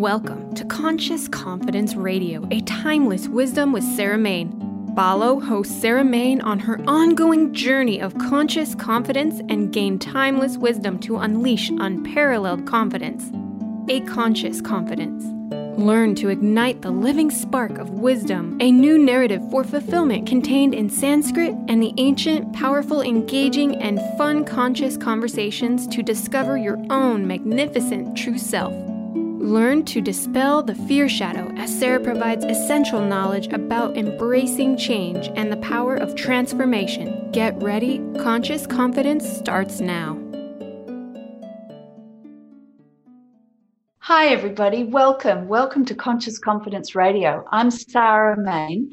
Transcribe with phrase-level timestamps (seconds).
[0.00, 4.94] Welcome to Conscious Confidence Radio, a timeless wisdom with Sarah Main.
[4.96, 10.98] Follow host Sarah Main on her ongoing journey of conscious confidence and gain timeless wisdom
[11.00, 13.30] to unleash unparalleled confidence.
[13.90, 15.22] A conscious confidence.
[15.78, 20.88] Learn to ignite the living spark of wisdom, a new narrative for fulfillment contained in
[20.88, 28.16] Sanskrit and the ancient, powerful, engaging, and fun conscious conversations to discover your own magnificent
[28.16, 28.89] true self.
[29.40, 35.50] Learn to dispel the fear shadow as Sarah provides essential knowledge about embracing change and
[35.50, 37.32] the power of transformation.
[37.32, 40.18] Get ready, conscious confidence starts now.
[44.00, 44.84] Hi, everybody.
[44.84, 45.48] Welcome.
[45.48, 47.42] Welcome to Conscious Confidence Radio.
[47.50, 48.92] I'm Sarah Main,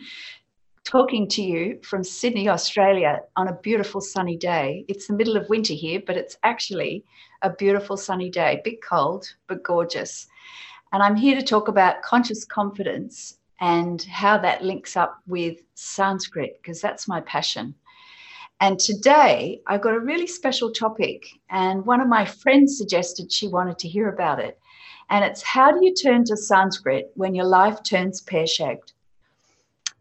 [0.86, 4.86] talking to you from Sydney, Australia, on a beautiful sunny day.
[4.88, 7.04] It's the middle of winter here, but it's actually
[7.42, 8.62] a beautiful sunny day.
[8.64, 10.26] Bit cold, but gorgeous.
[10.94, 16.60] And I'm here to talk about conscious confidence and how that links up with Sanskrit,
[16.62, 17.76] because that's my passion.
[18.60, 23.48] And today I've got a really special topic, and one of my friends suggested she
[23.48, 24.60] wanted to hear about it.
[25.10, 28.94] And it's how do you turn to Sanskrit when your life turns pear shaped?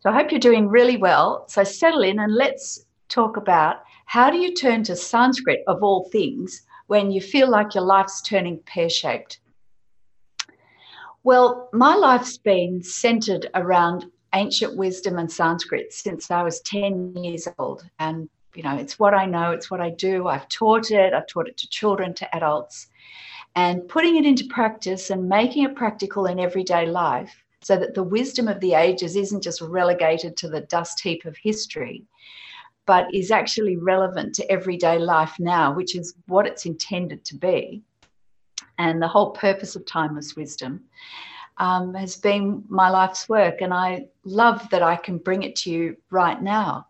[0.01, 1.47] So I hope you're doing really well.
[1.49, 6.09] So settle in and let's talk about how do you turn to Sanskrit of all
[6.11, 9.41] things when you feel like your life's turning pear shaped?
[11.27, 17.49] Well, my life's been centered around ancient wisdom and Sanskrit since I was 10 years
[17.59, 17.85] old.
[17.99, 20.29] And, you know, it's what I know, it's what I do.
[20.29, 22.87] I've taught it, I've taught it to children, to adults.
[23.57, 28.05] And putting it into practice and making it practical in everyday life so that the
[28.05, 32.05] wisdom of the ages isn't just relegated to the dust heap of history,
[32.87, 37.83] but is actually relevant to everyday life now, which is what it's intended to be
[38.79, 40.85] and the whole purpose of timeless wisdom
[41.59, 43.61] um, has been my life's work.
[43.61, 46.87] And I love that I can bring it to you right now.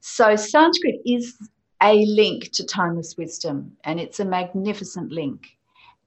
[0.00, 1.36] So, Sanskrit is
[1.82, 5.56] a link to timeless wisdom, and it's a magnificent link.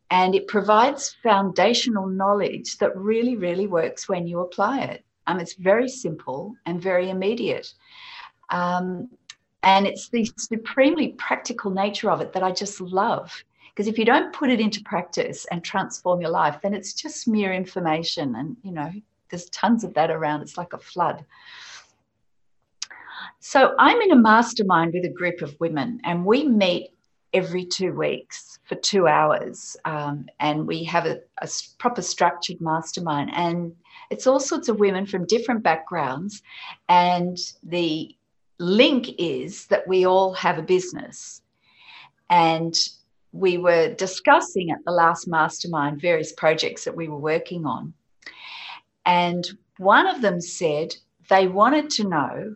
[0.10, 5.06] And it provides foundational knowledge that really, really works when you apply it.
[5.28, 7.74] Um, it's very simple and very immediate.
[8.50, 9.10] Um,
[9.64, 13.32] and it's the supremely practical nature of it that I just love.
[13.72, 17.28] Because if you don't put it into practice and transform your life, then it's just
[17.28, 18.36] mere information.
[18.36, 18.92] And, you know,
[19.30, 20.42] there's tons of that around.
[20.42, 21.26] It's like a flood.
[23.40, 26.92] So I'm in a mastermind with a group of women, and we meet
[27.34, 29.78] every two weeks for two hours.
[29.86, 31.50] Um, and we have a, a
[31.80, 33.32] proper structured mastermind.
[33.34, 33.74] And
[34.10, 36.44] it's all sorts of women from different backgrounds.
[36.90, 38.16] And the
[38.60, 41.42] link is that we all have a business.
[42.30, 42.78] And
[43.32, 47.94] we were discussing at the last mastermind various projects that we were working on.
[49.06, 49.48] And
[49.78, 50.96] one of them said
[51.30, 52.56] they wanted to know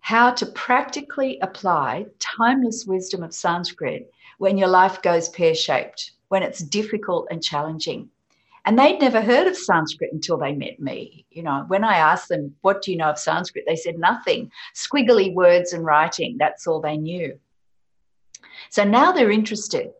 [0.00, 6.42] how to practically apply timeless wisdom of Sanskrit when your life goes pear shaped, when
[6.42, 8.10] it's difficult and challenging.
[8.66, 11.26] And they'd never heard of Sanskrit until they met me.
[11.30, 13.64] You know, when I asked them, What do you know of Sanskrit?
[13.66, 14.50] They said nothing.
[14.74, 17.38] Squiggly words and writing, that's all they knew.
[18.70, 19.90] So now they're interested.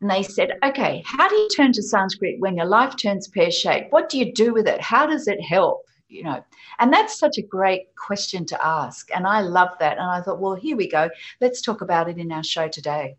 [0.00, 3.50] And they said, okay, how do you turn to Sanskrit when your life turns pear
[3.50, 3.92] shaped?
[3.92, 4.80] What do you do with it?
[4.80, 5.84] How does it help?
[6.08, 6.44] You know,
[6.78, 9.10] and that's such a great question to ask.
[9.14, 9.98] And I love that.
[9.98, 11.10] And I thought, well, here we go.
[11.40, 13.16] Let's talk about it in our show today.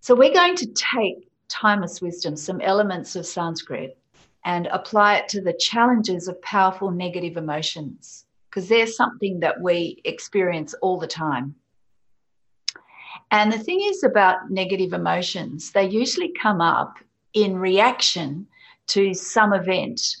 [0.00, 3.98] So we're going to take timeless wisdom, some elements of Sanskrit,
[4.44, 10.00] and apply it to the challenges of powerful negative emotions, because there's something that we
[10.04, 11.54] experience all the time.
[13.32, 16.98] And the thing is about negative emotions, they usually come up
[17.32, 18.46] in reaction
[18.88, 20.18] to some event.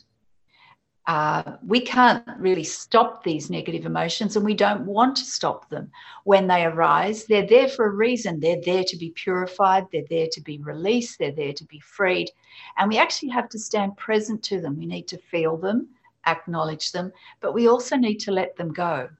[1.06, 5.90] Uh, we can't really stop these negative emotions and we don't want to stop them
[6.24, 7.26] when they arise.
[7.26, 8.40] They're there for a reason.
[8.40, 12.30] They're there to be purified, they're there to be released, they're there to be freed.
[12.78, 14.78] And we actually have to stand present to them.
[14.78, 15.88] We need to feel them,
[16.26, 17.12] acknowledge them,
[17.42, 19.10] but we also need to let them go.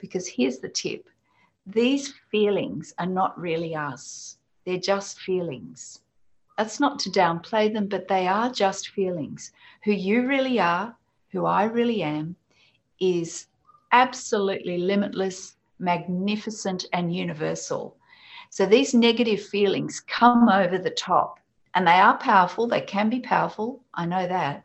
[0.00, 1.08] Because here's the tip
[1.72, 6.00] these feelings are not really us, they're just feelings.
[6.56, 9.52] That's not to downplay them, but they are just feelings.
[9.84, 10.96] Who you really are,
[11.32, 12.36] who I really am,
[13.00, 13.46] is
[13.92, 17.96] absolutely limitless, magnificent, and universal.
[18.50, 21.40] So these negative feelings come over the top
[21.74, 22.66] and they are powerful.
[22.66, 23.82] They can be powerful.
[23.94, 24.64] I know that.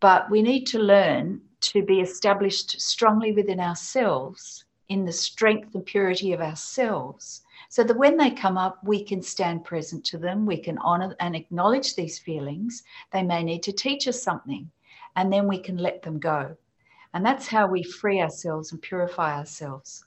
[0.00, 5.84] But we need to learn to be established strongly within ourselves in the strength and
[5.84, 10.46] purity of ourselves so that when they come up, we can stand present to them,
[10.46, 12.82] we can honor and acknowledge these feelings.
[13.12, 14.70] They may need to teach us something,
[15.16, 16.56] and then we can let them go.
[17.14, 20.04] And that's how we free ourselves and purify ourselves.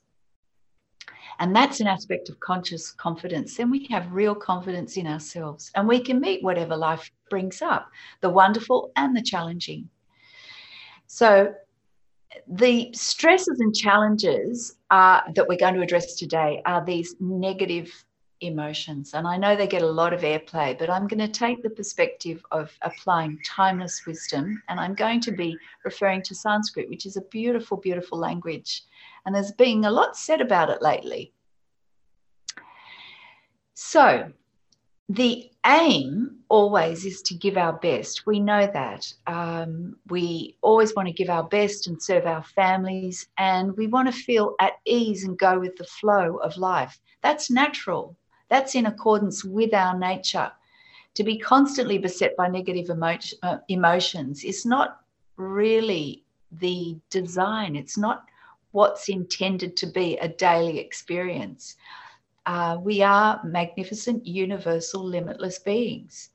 [1.40, 3.56] And that's an aspect of conscious confidence.
[3.56, 7.90] Then we have real confidence in ourselves and we can meet whatever life brings up
[8.22, 9.90] the wonderful and the challenging.
[11.08, 11.54] So,
[12.48, 17.92] the stresses and challenges are, that we're going to address today are these negative
[18.42, 19.14] emotions.
[19.14, 21.70] And I know they get a lot of airplay, but I'm going to take the
[21.70, 24.62] perspective of applying timeless wisdom.
[24.70, 28.84] And I'm going to be referring to Sanskrit, which is a beautiful, beautiful language.
[29.26, 31.34] And there's been a lot said about it lately.
[33.74, 34.32] So,
[35.10, 38.28] the aim always is to give our best.
[38.28, 39.12] We know that.
[39.26, 44.08] Um, we always want to give our best and serve our families, and we want
[44.08, 47.00] to feel at ease and go with the flow of life.
[47.24, 48.16] That's natural.
[48.50, 50.52] That's in accordance with our nature.
[51.16, 55.00] To be constantly beset by negative emo- uh, emotions is not
[55.38, 58.26] really the design, it's not
[58.72, 61.76] what's intended to be a daily experience
[62.46, 66.30] uh, we are magnificent, universal, limitless beings.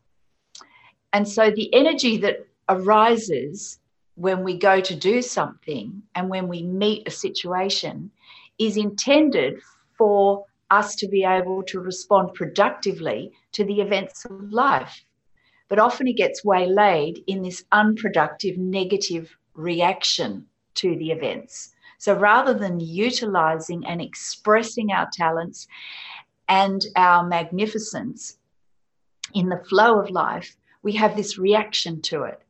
[1.13, 3.79] And so the energy that arises
[4.17, 8.11] when we go to do something and when we meet a situation
[8.59, 9.61] is intended
[9.97, 15.05] for us to be able to respond productively to the events of life.
[15.69, 21.74] But often it gets waylaid in this unproductive, negative reaction to the events.
[21.99, 25.67] So rather than utilizing and expressing our talents
[26.49, 28.39] and our magnificence
[29.33, 32.41] in the flow of life, we have this reaction to it.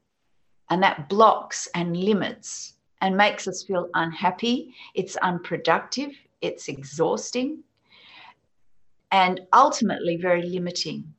[0.70, 4.74] And that blocks and limits and makes us feel unhappy.
[4.94, 6.10] It's unproductive.
[6.40, 7.62] It's exhausting.
[9.12, 11.14] And ultimately, very limiting.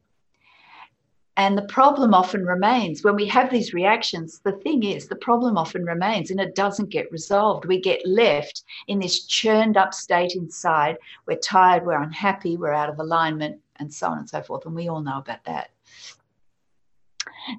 [1.37, 4.39] And the problem often remains when we have these reactions.
[4.39, 7.65] The thing is, the problem often remains and it doesn't get resolved.
[7.65, 10.97] We get left in this churned up state inside.
[11.27, 14.65] We're tired, we're unhappy, we're out of alignment, and so on and so forth.
[14.65, 15.71] And we all know about that.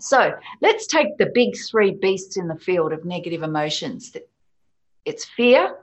[0.00, 4.17] So let's take the big three beasts in the field of negative emotions
[5.06, 5.78] it's fear,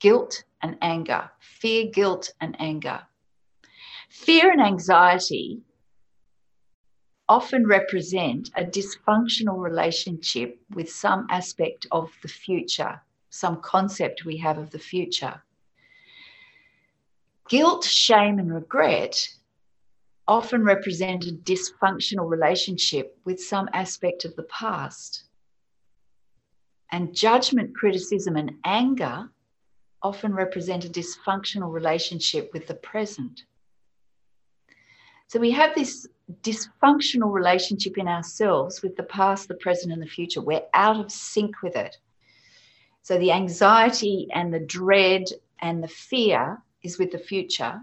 [0.00, 1.30] guilt, and anger.
[1.38, 3.02] Fear, guilt, and anger.
[4.08, 5.60] Fear and anxiety
[7.28, 13.00] often represent a dysfunctional relationship with some aspect of the future,
[13.30, 15.42] some concept we have of the future.
[17.48, 19.28] Guilt, shame, and regret
[20.28, 25.24] often represent a dysfunctional relationship with some aspect of the past.
[26.90, 29.30] And judgment, criticism, and anger
[30.02, 33.44] often represent a dysfunctional relationship with the present.
[35.28, 36.06] So we have this
[36.42, 40.40] dysfunctional relationship in ourselves with the past, the present, and the future.
[40.40, 41.96] We're out of sync with it.
[43.02, 45.24] So the anxiety and the dread
[45.60, 47.80] and the fear is with the future.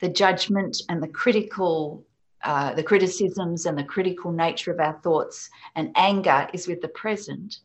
[0.00, 2.04] The judgment and the critical,
[2.42, 6.88] uh, the criticisms and the critical nature of our thoughts and anger is with the
[6.88, 7.60] present.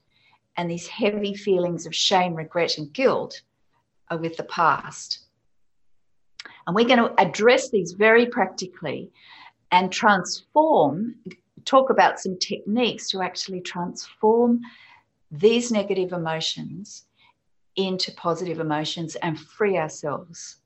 [0.58, 3.42] And these heavy feelings of shame, regret, and guilt
[4.10, 5.25] are with the past.
[6.66, 9.12] And we're going to address these very practically
[9.72, 11.16] and transform,
[11.66, 14.62] talk about some techniques to actually transform
[15.32, 17.06] these negative emotions
[17.76, 20.58] into positive emotions and free ourselves.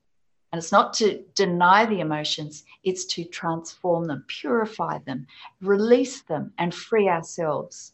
[0.52, 5.26] And it's not to deny the emotions, it's to transform them, purify them,
[5.60, 7.92] release them, and free ourselves.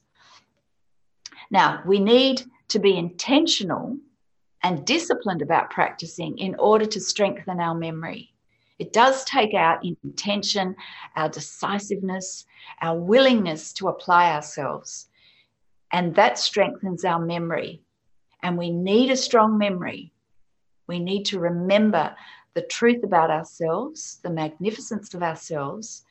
[1.50, 3.98] Now, we need to be intentional
[4.66, 8.34] and disciplined about practicing in order to strengthen our memory.
[8.80, 10.74] It does take our intention,
[11.14, 12.46] our decisiveness,
[12.82, 15.06] our willingness to apply ourselves.
[15.92, 17.80] And that strengthens our memory.
[18.42, 20.12] And we need a strong memory.
[20.88, 22.16] We need to remember
[22.54, 26.04] the truth about ourselves, the magnificence of ourselves.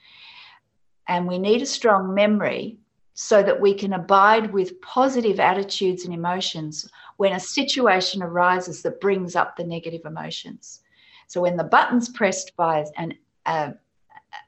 [1.10, 2.78] And we need a strong memory
[3.16, 9.00] so that we can abide with positive attitudes and emotions when a situation arises that
[9.00, 10.82] brings up the negative emotions.
[11.28, 13.14] So when the button's pressed by an,
[13.46, 13.72] uh,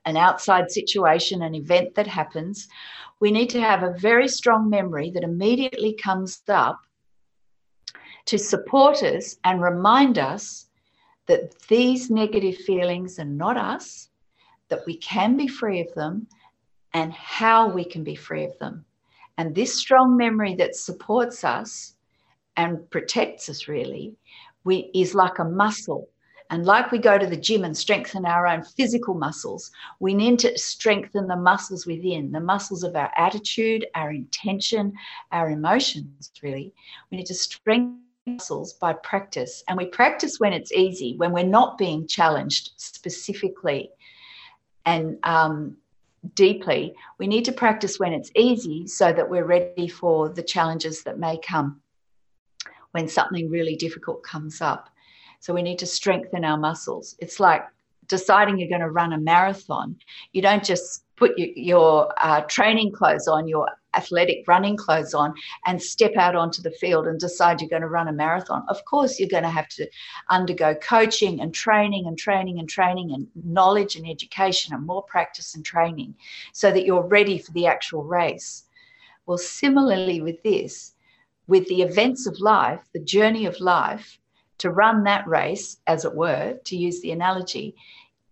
[0.05, 2.67] an outside situation, an event that happens,
[3.19, 6.79] we need to have a very strong memory that immediately comes up
[8.25, 10.67] to support us and remind us
[11.27, 14.09] that these negative feelings are not us,
[14.69, 16.27] that we can be free of them,
[16.93, 18.85] and how we can be free of them.
[19.37, 21.95] And this strong memory that supports us
[22.57, 24.15] and protects us really
[24.65, 26.09] we, is like a muscle
[26.49, 30.39] And like we go to the gym and strengthen our own physical muscles, we need
[30.39, 34.93] to strengthen the muscles within, the muscles of our attitude, our intention,
[35.31, 36.73] our emotions, really.
[37.11, 39.63] We need to strengthen muscles by practice.
[39.67, 43.89] And we practice when it's easy, when we're not being challenged specifically
[44.85, 45.77] and um,
[46.33, 46.95] deeply.
[47.19, 51.19] We need to practice when it's easy so that we're ready for the challenges that
[51.19, 51.81] may come
[52.97, 54.89] when something really difficult comes up.
[55.39, 57.15] So we need to strengthen our muscles.
[57.19, 57.63] It's like
[58.07, 59.95] deciding you're going to run a marathon.
[60.33, 65.35] You don't just put your, your uh, training clothes on, your athletic running clothes on,
[65.67, 68.63] and step out onto the field and decide you're going to run a marathon.
[68.67, 69.87] Of course, you're going to have to
[70.31, 75.53] undergo coaching and training and training and training and knowledge and education and more practice
[75.53, 76.15] and training
[76.51, 78.63] so that you're ready for the actual race.
[79.27, 80.93] Well, similarly with this,
[81.47, 84.19] with the events of life, the journey of life,
[84.59, 87.75] to run that race, as it were, to use the analogy,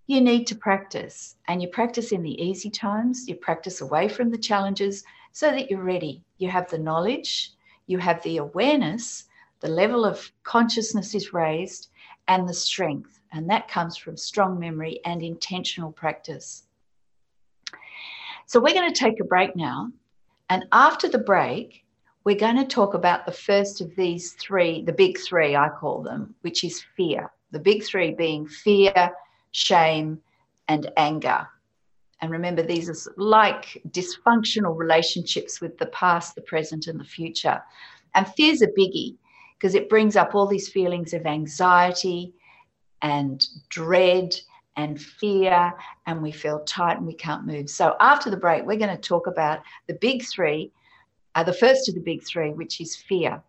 [0.08, 1.36] you need to practice.
[1.48, 5.70] And you practice in the easy times, you practice away from the challenges so that
[5.70, 6.24] you're ready.
[6.38, 7.54] You have the knowledge,
[7.88, 9.26] you have the awareness,
[9.62, 11.90] the level of consciousness is raised,
[12.28, 13.20] and the strength.
[13.32, 16.64] And that comes from strong memory and intentional practice.
[18.48, 19.92] So we're going to take a break now.
[20.50, 21.85] And after the break,
[22.26, 26.02] we're going to talk about the first of these three, the big three, I call
[26.02, 27.32] them, which is fear.
[27.52, 29.12] The big three being fear,
[29.52, 30.20] shame,
[30.68, 31.48] and anger.
[32.22, 37.62] And remember, these are like dysfunctional relationships with the past, the present, and the future.
[38.16, 39.18] And fear's a biggie
[39.58, 42.34] because it brings up all these feelings of anxiety
[43.04, 44.34] and dread
[44.78, 45.74] and fear,
[46.08, 47.70] and we feel tight and we can't move.
[47.70, 50.72] So, after the break, we're going to talk about the big three,
[51.36, 53.44] uh, the first of the big three, which is fear.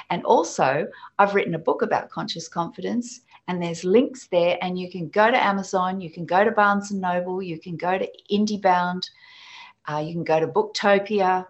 [0.09, 4.57] And also, I've written a book about conscious confidence, and there's links there.
[4.61, 7.77] And you can go to Amazon, you can go to Barnes and Noble, you can
[7.77, 9.03] go to IndieBound
[9.87, 11.47] uh, you can go to Booktopia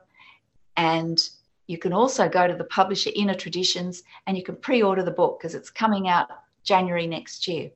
[0.75, 1.30] and
[1.66, 5.12] you can also go to the publisher Inner Traditions and you can pre order the
[5.12, 6.27] book because it's coming out
[6.63, 7.72] January next year.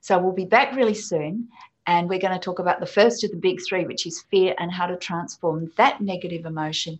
[0.00, 1.48] So we'll be back really soon
[1.86, 4.54] and we're going to talk about the first of the big three, which is fear
[4.58, 6.98] and how to transform that negative emotion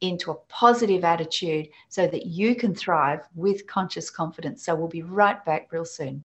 [0.00, 4.64] into a positive attitude so that you can thrive with conscious confidence.
[4.64, 6.24] So we'll be right back real soon.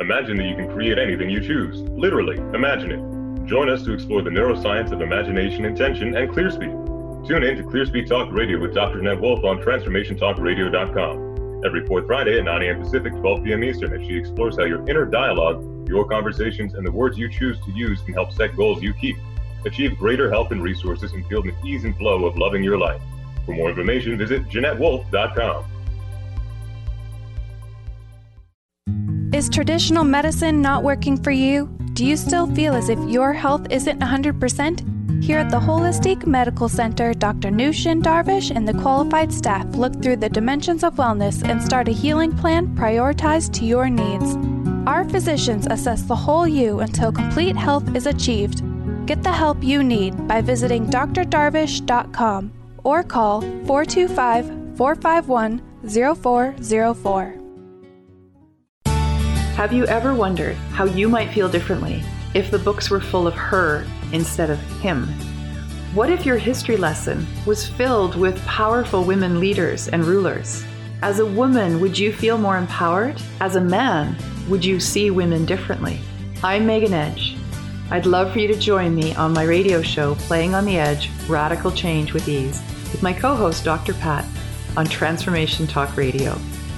[0.00, 1.80] Imagine that you can create anything you choose.
[1.80, 3.46] Literally, imagine it.
[3.46, 7.26] Join us to explore the neuroscience of imagination, intention, and ClearSpeak.
[7.26, 9.00] Tune in to ClearSpeak Talk Radio with Dr.
[9.00, 11.26] Ned Wolf on TransformationTalkRadio.com
[11.64, 12.80] every fourth Friday at 9 a.m.
[12.80, 13.64] Pacific, 12 p.m.
[13.64, 17.58] Eastern as she explores how your inner dialogue, your conversations, and the words you choose
[17.64, 19.16] to use can help set goals you keep.
[19.66, 23.00] Achieve greater health and resources and feel the ease and flow of loving your life.
[23.44, 25.64] For more information, visit JeanetteWolf.com.
[29.34, 31.66] Is traditional medicine not working for you?
[31.92, 35.24] Do you still feel as if your health isn't 100%?
[35.24, 37.50] Here at the Holistic Medical Center, Dr.
[37.50, 41.92] Nushin Darvish and the qualified staff look through the dimensions of wellness and start a
[41.92, 44.36] healing plan prioritized to your needs.
[44.86, 48.62] Our physicians assess the whole you until complete health is achieved.
[49.06, 55.62] Get the help you need by visiting drdarvish.com or call 425 451
[56.16, 57.34] 0404.
[59.54, 62.02] Have you ever wondered how you might feel differently
[62.34, 65.06] if the books were full of her instead of him?
[65.94, 70.64] What if your history lesson was filled with powerful women leaders and rulers?
[71.02, 73.22] As a woman, would you feel more empowered?
[73.40, 74.16] As a man,
[74.48, 76.00] would you see women differently?
[76.42, 77.36] I'm Megan Edge.
[77.88, 81.08] I'd love for you to join me on my radio show, Playing on the Edge
[81.28, 83.94] Radical Change with Ease, with my co host, Dr.
[83.94, 84.24] Pat,
[84.76, 86.32] on Transformation Talk Radio.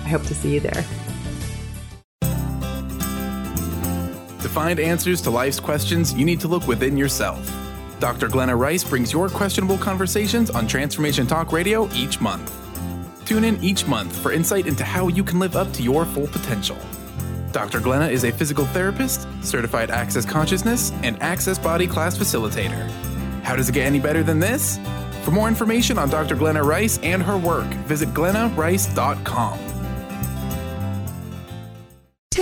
[0.04, 0.84] I hope to see you there.
[4.42, 7.50] To find answers to life's questions, you need to look within yourself.
[8.00, 8.28] Dr.
[8.28, 12.54] Glenna Rice brings your questionable conversations on Transformation Talk Radio each month.
[13.24, 16.26] Tune in each month for insight into how you can live up to your full
[16.28, 16.78] potential.
[17.52, 17.80] Dr.
[17.80, 22.88] Glenna is a physical therapist, certified access consciousness, and access body class facilitator.
[23.42, 24.78] How does it get any better than this?
[25.22, 26.36] For more information on Dr.
[26.36, 29.77] Glenna Rice and her work, visit glennarice.com.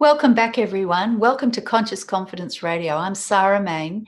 [0.00, 1.18] Welcome back, everyone.
[1.18, 2.94] Welcome to Conscious Confidence Radio.
[2.94, 4.04] I'm Sarah Main,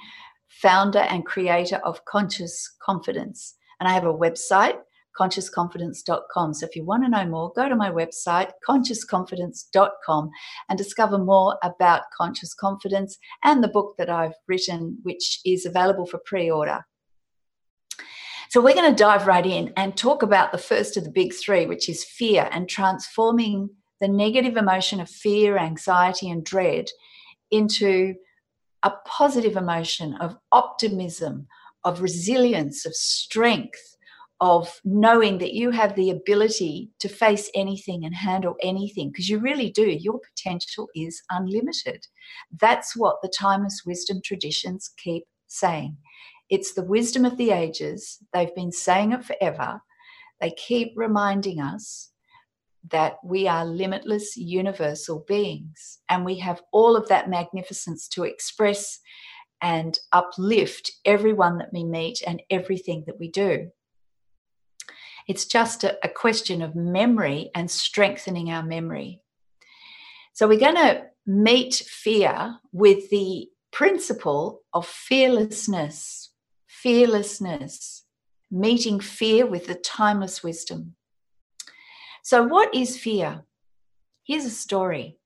[0.47, 3.57] founder and creator of Conscious Confidence.
[3.81, 4.79] And I have a website,
[5.19, 6.55] consciousconfidence.com.
[6.55, 10.31] So if you want to know more, go to my website, consciousconfidence.com,
[10.69, 16.07] and discover more about conscious confidence and the book that I've written, which is available
[16.07, 16.87] for pre order.
[18.51, 21.35] So we're going to dive right in and talk about the first of the big
[21.35, 23.71] three, which is fear and transforming
[24.01, 26.87] the negative emotion of fear, anxiety, and dread
[27.51, 28.15] into
[28.83, 31.47] a positive emotion of optimism,
[31.85, 33.97] of resilience, of strength,
[34.41, 39.39] of knowing that you have the ability to face anything and handle anything, because you
[39.39, 39.87] really do.
[39.87, 42.07] Your potential is unlimited.
[42.59, 45.99] That's what the timeless wisdom traditions keep saying.
[46.49, 48.19] It's the wisdom of the ages.
[48.33, 49.83] They've been saying it forever.
[50.41, 52.11] They keep reminding us
[52.89, 59.01] that we are limitless universal beings and we have all of that magnificence to express
[59.61, 63.71] and uplift everyone that we meet and everything that we do.
[65.29, 69.21] It's just a, a question of memory and strengthening our memory.
[70.33, 76.31] So, we're going to meet fear with the principle of fearlessness,
[76.67, 78.05] fearlessness,
[78.51, 80.97] meeting fear with the timeless wisdom.
[82.23, 83.45] So, what is fear?
[84.25, 85.19] Here's a story.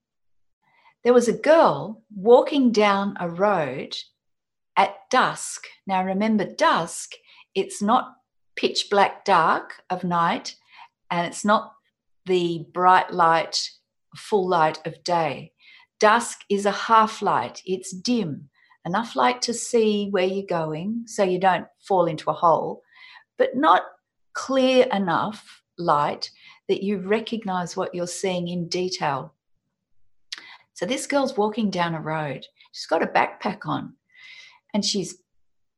[1.02, 3.94] There was a girl walking down a road
[4.76, 5.66] at dusk.
[5.86, 7.12] Now, remember, dusk,
[7.54, 8.14] it's not
[8.56, 10.56] pitch black dark of night,
[11.10, 11.72] and it's not
[12.26, 13.70] the bright light,
[14.16, 15.52] full light of day.
[16.00, 18.48] Dusk is a half light, it's dim,
[18.84, 22.82] enough light to see where you're going so you don't fall into a hole,
[23.38, 23.82] but not
[24.32, 26.30] clear enough light
[26.68, 29.34] that you recognize what you're seeing in detail.
[30.72, 32.46] So this girl's walking down a road.
[32.72, 33.94] She's got a backpack on
[34.72, 35.16] and she's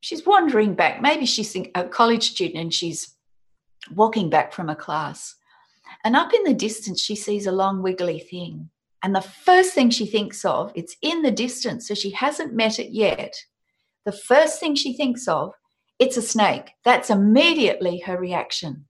[0.01, 1.03] she's wandering back.
[1.03, 3.15] Maybe she's a college student and she's
[3.95, 5.35] walking back from a class.
[6.05, 8.71] And up in the distance, she sees a long wiggly thing.
[9.03, 12.79] And the first thing she thinks of, it's in the distance, so she hasn't met
[12.79, 13.35] it yet.
[14.05, 15.53] The first thing she thinks of,
[15.99, 16.71] it's a snake.
[16.85, 18.87] That's immediately her reaction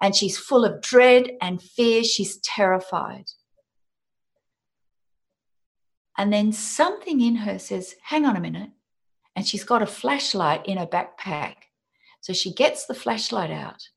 [0.00, 2.04] and she's full of dread and fear.
[2.04, 3.26] She's terrified.
[6.16, 8.70] And then something in her says, Hang on a minute.
[9.36, 11.56] And she's got a flashlight in her backpack.
[12.20, 13.88] So she gets the flashlight out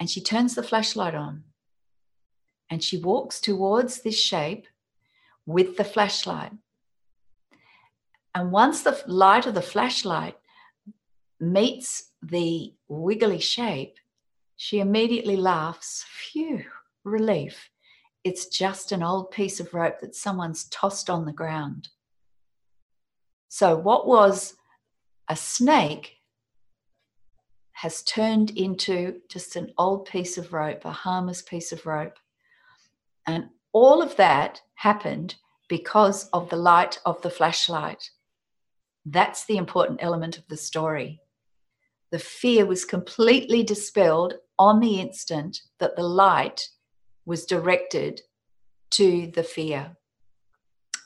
[0.00, 1.44] and she turns the flashlight on
[2.68, 4.66] and she walks towards this shape
[5.46, 6.52] with the flashlight.
[8.34, 10.36] And once the light of the flashlight
[11.38, 13.99] meets the wiggly shape,
[14.62, 16.04] she immediately laughs.
[16.06, 16.62] Phew,
[17.02, 17.70] relief.
[18.24, 21.88] It's just an old piece of rope that someone's tossed on the ground.
[23.48, 24.56] So, what was
[25.30, 26.18] a snake
[27.72, 32.18] has turned into just an old piece of rope, a harmless piece of rope.
[33.26, 35.36] And all of that happened
[35.70, 38.10] because of the light of the flashlight.
[39.06, 41.22] That's the important element of the story.
[42.10, 46.68] The fear was completely dispelled on the instant that the light
[47.24, 48.20] was directed
[48.90, 49.96] to the fear,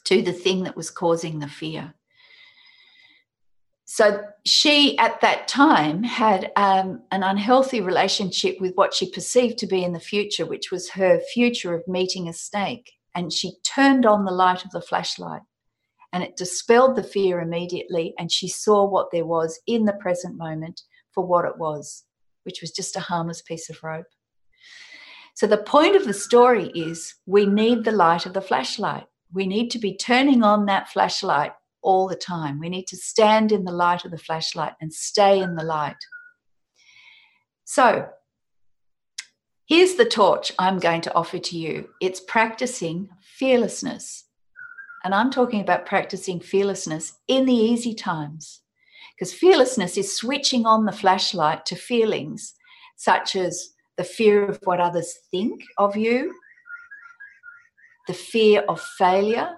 [0.02, 1.94] to the thing that was causing the fear.
[3.84, 9.68] So she, at that time, had um, an unhealthy relationship with what she perceived to
[9.68, 12.90] be in the future, which was her future of meeting a snake.
[13.14, 15.42] And she turned on the light of the flashlight
[16.12, 18.14] and it dispelled the fear immediately.
[18.18, 22.03] And she saw what there was in the present moment for what it was
[22.44, 24.06] which was just a harmless piece of rope.
[25.34, 29.06] So, the point of the story is we need the light of the flashlight.
[29.32, 31.52] We need to be turning on that flashlight
[31.82, 32.60] all the time.
[32.60, 35.96] We need to stand in the light of the flashlight and stay in the light.
[37.64, 38.08] So,
[39.66, 44.24] here's the torch I'm going to offer to you it's practicing fearlessness.
[45.02, 48.60] And I'm talking about practicing fearlessness in the easy times.
[49.16, 52.54] Because fearlessness is switching on the flashlight to feelings
[52.96, 56.34] such as the fear of what others think of you,
[58.06, 59.54] the fear of failure,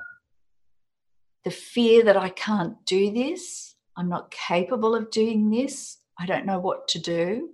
[1.44, 6.46] the fear that I can't do this, I'm not capable of doing this, I don't
[6.46, 7.50] know what to do.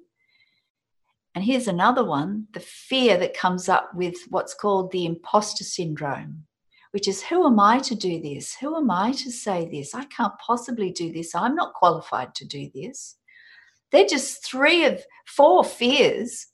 [1.35, 6.45] And here's another one the fear that comes up with what's called the imposter syndrome,
[6.93, 8.55] which is who am I to do this?
[8.57, 9.95] Who am I to say this?
[9.95, 11.35] I can't possibly do this.
[11.35, 13.17] I'm not qualified to do this.
[13.91, 16.47] They're just three of four fears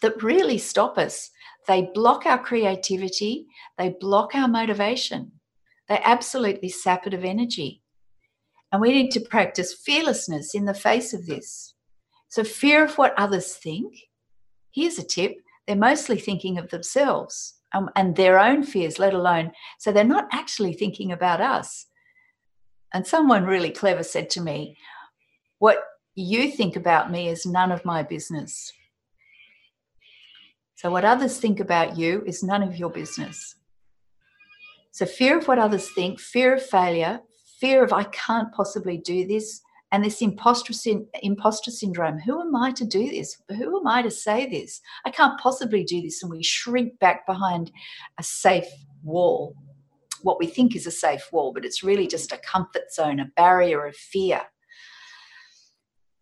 [0.00, 1.30] that really stop us.
[1.66, 3.46] They block our creativity,
[3.78, 5.32] they block our motivation,
[5.88, 7.82] they absolutely sap it of energy.
[8.70, 11.74] And we need to practice fearlessness in the face of this.
[12.28, 13.94] So, fear of what others think.
[14.72, 19.52] Here's a tip they're mostly thinking of themselves um, and their own fears, let alone,
[19.78, 21.86] so they're not actually thinking about us.
[22.92, 24.76] And someone really clever said to me,
[25.58, 25.78] What
[26.14, 28.72] you think about me is none of my business.
[30.76, 33.56] So, what others think about you is none of your business.
[34.92, 37.20] So, fear of what others think, fear of failure,
[37.60, 39.60] fear of I can't possibly do this,
[39.92, 40.72] and this imposter,
[41.22, 42.18] imposter syndrome.
[42.18, 43.40] Who am I to do this?
[43.48, 44.80] Who am I to say this?
[45.06, 46.22] I can't possibly do this.
[46.22, 47.70] And we shrink back behind
[48.18, 48.66] a safe
[49.02, 49.54] wall,
[50.22, 53.30] what we think is a safe wall, but it's really just a comfort zone, a
[53.36, 54.40] barrier of fear.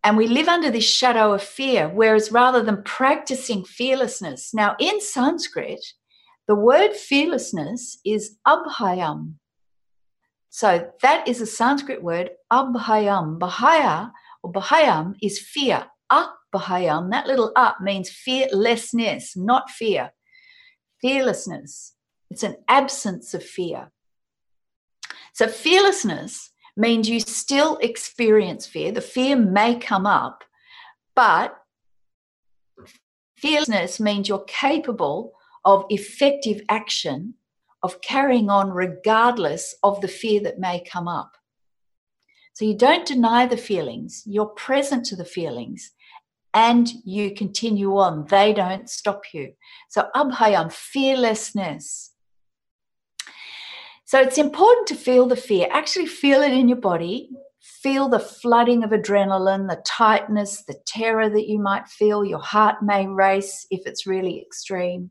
[0.03, 4.99] And we live under this shadow of fear, whereas rather than practicing fearlessness, now in
[4.99, 5.83] Sanskrit,
[6.45, 9.35] the word fearlessness is abhayam.
[10.53, 13.39] So that is a Sanskrit word, abhayam.
[13.39, 14.11] Bahaya
[14.43, 15.87] or bahayam is fear.
[16.11, 20.11] Ah, abhayam, that little up means fearlessness, not fear.
[21.01, 21.95] Fearlessness.
[22.29, 23.91] It's an absence of fear.
[25.33, 28.91] So fearlessness means you still experience fear.
[28.91, 30.43] The fear may come up,
[31.15, 31.57] but
[33.37, 35.33] fearlessness means you're capable
[35.65, 37.33] of effective action,
[37.83, 41.33] of carrying on regardless of the fear that may come up.
[42.53, 45.91] So you don't deny the feelings, you're present to the feelings,
[46.53, 48.25] and you continue on.
[48.29, 49.53] They don't stop you.
[49.89, 52.11] So abhayam, fearlessness.
[54.05, 55.67] So it's important to feel the fear.
[55.71, 57.31] Actually, feel it in your body.
[57.59, 62.23] Feel the flooding of adrenaline, the tightness, the terror that you might feel.
[62.23, 65.09] Your heart may race if it's really extreme.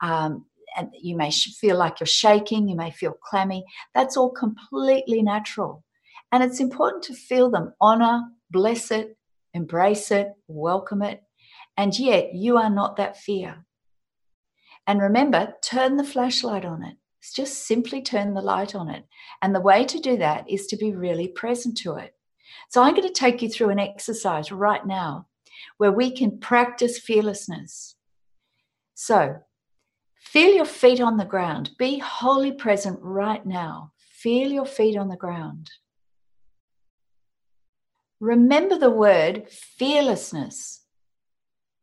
[0.00, 3.64] Um, and you may feel like you're shaking, you may feel clammy.
[3.94, 5.84] That's all completely natural.
[6.30, 9.16] And it's important to feel them, honor, bless it,
[9.54, 11.22] embrace it, welcome it.
[11.76, 13.64] And yet, you are not that fear.
[14.86, 16.96] And remember, turn the flashlight on it
[17.30, 19.04] just simply turn the light on it.
[19.40, 22.14] And the way to do that is to be really present to it.
[22.70, 25.28] So I'm going to take you through an exercise right now
[25.76, 27.94] where we can practice fearlessness.
[28.94, 29.36] So
[30.24, 31.70] feel your feet on the ground.
[31.78, 33.92] Be wholly present right now.
[33.98, 35.70] Feel your feet on the ground.
[38.20, 40.84] Remember the word fearlessness.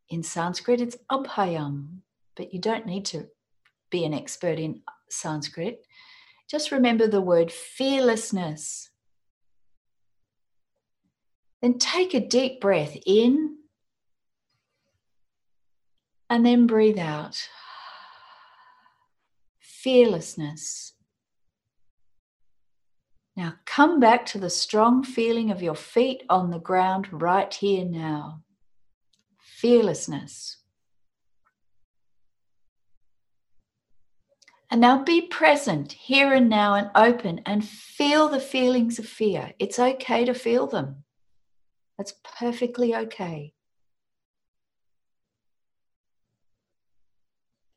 [0.10, 2.00] In Sanskrit, it's abhayam,
[2.36, 3.28] but you don't need to
[3.90, 5.86] be an expert in Sanskrit,
[6.50, 8.90] just remember the word fearlessness.
[11.62, 13.58] Then take a deep breath in
[16.30, 17.50] and then breathe out.
[19.84, 20.94] Fearlessness.
[23.38, 27.86] Now come back to the strong feeling of your feet on the ground right here
[27.86, 28.42] now.
[29.40, 30.58] Fearlessness.
[34.70, 39.54] And now be present here and now and open and feel the feelings of fear.
[39.60, 41.06] It's okay to feel them.
[41.98, 43.54] That's perfectly okay.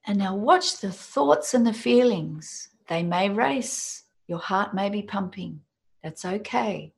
[0.06, 2.68] And now watch the thoughts and the feelings.
[2.88, 5.60] They may race, your heart may be pumping.
[6.02, 6.92] That's okay.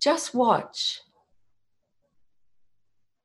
[0.00, 1.00] Just watch.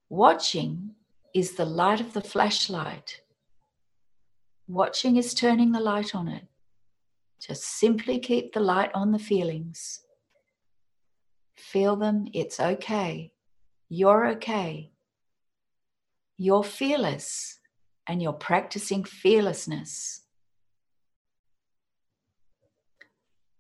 [0.10, 0.92] Watching
[1.34, 3.22] is the light of the flashlight
[4.68, 6.48] Watching is turning the light on it.
[7.40, 10.02] Just simply keep the light on the feelings.
[11.56, 13.32] Feel them, it's okay.
[13.90, 14.92] You're okay.
[16.38, 17.55] you're fearless
[18.08, 20.22] and you're practicing fearlessness.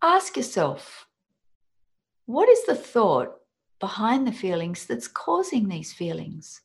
[0.02, 1.08] Ask yourself
[2.26, 3.36] what is the thought
[3.80, 6.62] behind the feelings that's causing these feelings?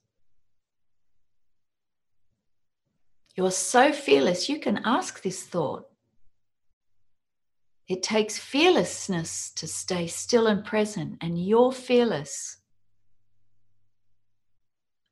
[3.37, 5.87] You're so fearless, you can ask this thought.
[7.89, 12.59] It takes fearlessness to stay still and present, and you're fearless.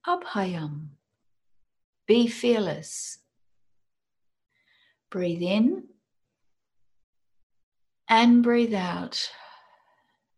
[0.06, 0.97] Abhayam.
[2.08, 3.18] Be fearless.
[5.10, 5.84] Breathe in
[8.08, 9.30] and breathe out.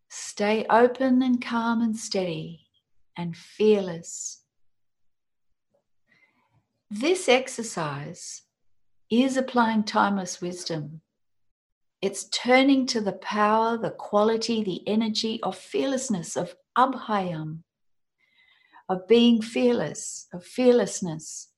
[0.09, 2.67] Stay open and calm and steady
[3.17, 4.43] and fearless.
[6.89, 8.41] This exercise
[9.09, 10.99] is applying timeless wisdom.
[12.01, 17.59] It's turning to the power, the quality, the energy of fearlessness, of abhayam,
[18.89, 21.50] of being fearless, of fearlessness.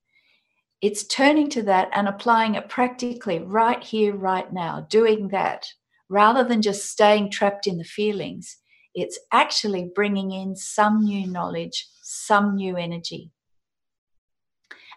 [0.84, 5.66] It's turning to that and applying it practically right here, right now, doing that
[6.10, 8.58] rather than just staying trapped in the feelings.
[8.94, 13.32] It's actually bringing in some new knowledge, some new energy.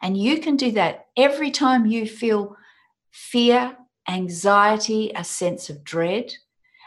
[0.02, 2.56] And you can do that every time you feel
[3.12, 3.76] fear,
[4.08, 6.32] anxiety, a sense of dread.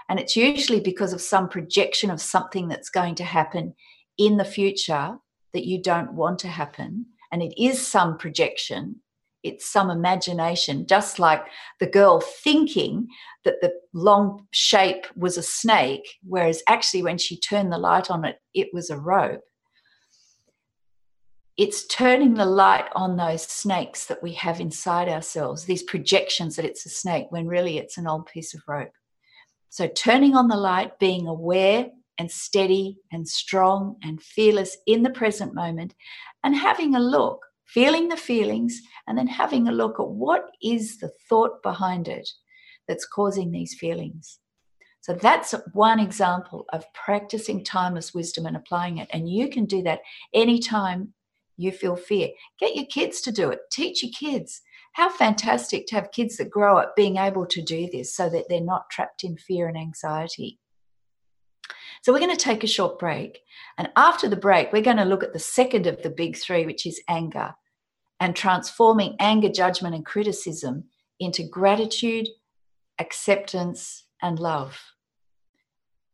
[0.10, 3.76] And it's usually because of some projection of something that's going to happen
[4.18, 5.20] in the future
[5.54, 7.06] that you don't want to happen.
[7.32, 9.02] And it is some projection,
[9.44, 11.46] it's some imagination, just like
[11.80, 13.08] the girl thinking
[13.46, 18.26] that the long shape was a snake, whereas actually, when she turned the light on
[18.26, 19.44] it, it was a rope
[21.60, 26.64] it's turning the light on those snakes that we have inside ourselves, these projections that
[26.64, 28.94] it's a snake when really it's an old piece of rope.
[29.68, 31.90] So, turning on the light, being aware
[32.20, 35.96] and steady and strong and fearless in the present moment,
[36.44, 41.00] and having a look, feeling the feelings, and then having a look at what is
[41.00, 42.30] the thought behind it
[42.88, 44.40] that's causing these feelings.
[45.02, 49.08] So that's one example of practicing timeless wisdom and applying it.
[49.14, 50.02] And you can do that
[50.34, 51.14] anytime
[51.56, 52.30] you feel fear.
[52.60, 53.60] Get your kids to do it.
[53.72, 54.62] Teach your kids.
[54.94, 58.46] How fantastic to have kids that grow up being able to do this so that
[58.50, 60.60] they're not trapped in fear and anxiety.
[62.02, 63.40] So, we're going to take a short break.
[63.78, 66.66] And after the break, we're going to look at the second of the big three,
[66.66, 67.56] which is anger,
[68.20, 70.86] and transforming anger, judgment, and criticism
[71.20, 72.28] into gratitude,
[73.00, 74.80] acceptance, and love.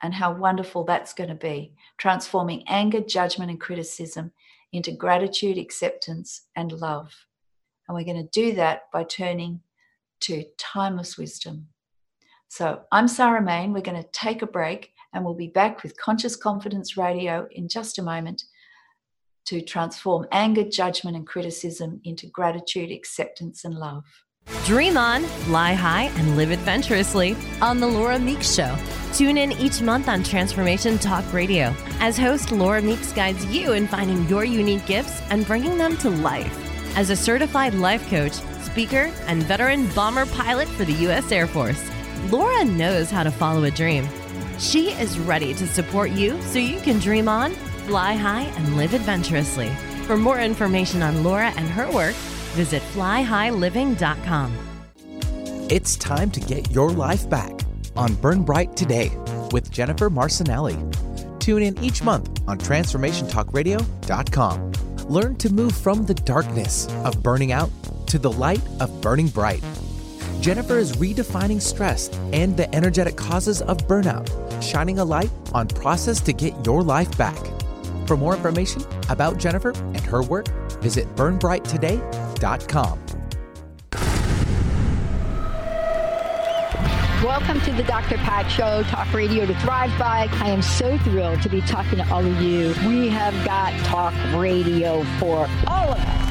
[0.02, 1.74] And how wonderful that's going to be.
[1.98, 4.32] Transforming anger, judgment, and criticism
[4.72, 7.14] into gratitude, acceptance, and love.
[7.88, 9.62] And we're going to do that by turning
[10.22, 11.68] to timeless wisdom.
[12.48, 13.74] So I'm Sarah Main.
[13.74, 17.68] We're going to take a break and we'll be back with Conscious Confidence Radio in
[17.70, 18.44] just a moment
[19.46, 24.04] to transform anger, judgment, and criticism into gratitude, acceptance, and love.
[24.66, 28.76] Dream on, fly high, and live adventurously on The Laura Meeks Show.
[29.14, 33.88] Tune in each month on Transformation Talk Radio as host Laura Meeks guides you in
[33.88, 36.54] finding your unique gifts and bringing them to life.
[36.98, 41.32] As a certified life coach, speaker, and veteran bomber pilot for the U.S.
[41.32, 41.90] Air Force,
[42.30, 44.08] Laura knows how to follow a dream.
[44.60, 47.52] She is ready to support you so you can dream on,
[47.88, 49.70] fly high, and live adventurously.
[50.06, 52.16] For more information on Laura and her work,
[52.56, 54.58] Visit flyhighliving.com.
[55.70, 57.52] It's time to get your life back
[57.98, 59.12] on Burn Bright Today
[59.52, 60.80] with Jennifer Marcinelli.
[61.40, 64.72] Tune in each month on TransformationTalkRadio.com.
[65.10, 67.70] Learn to move from the darkness of burning out
[68.08, 69.62] to the light of burning bright.
[70.46, 74.30] Jennifer is redefining stress and the energetic causes of burnout,
[74.62, 77.40] shining a light on process to get your life back.
[78.06, 80.48] For more information about Jennifer and her work,
[80.82, 83.00] visit burnbrighttoday.com
[87.24, 88.18] Welcome to the Dr.
[88.18, 90.30] Pat Show, Talk Radio to Thrive By.
[90.32, 92.76] I am so thrilled to be talking to all of you.
[92.88, 96.25] We have got talk radio for all of us.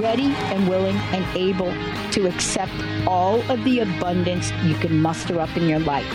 [0.00, 1.72] Ready and willing and able
[2.12, 2.72] to accept
[3.06, 6.06] all of the abundance you can muster up in your life?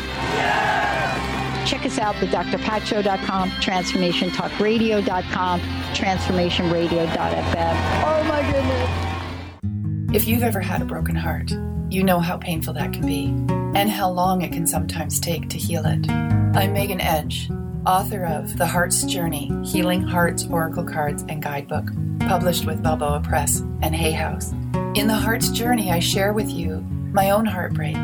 [1.66, 7.76] Check us out, at thedrpatshow.com, transformationtalkradio.com, transformationradio.fm.
[8.04, 10.16] Oh my goodness.
[10.16, 11.52] If you've ever had a broken heart,
[11.90, 13.28] you know how painful that can be
[13.78, 16.10] and how long it can sometimes take to heal it.
[16.10, 17.50] I'm Megan Edge,
[17.86, 21.90] author of The Heart's Journey Healing Hearts Oracle Cards and Guidebook,
[22.32, 24.54] published with Balboa Press and Hay House.
[24.96, 26.78] In The Heart's Journey, I share with you
[27.12, 27.98] my own heartbreak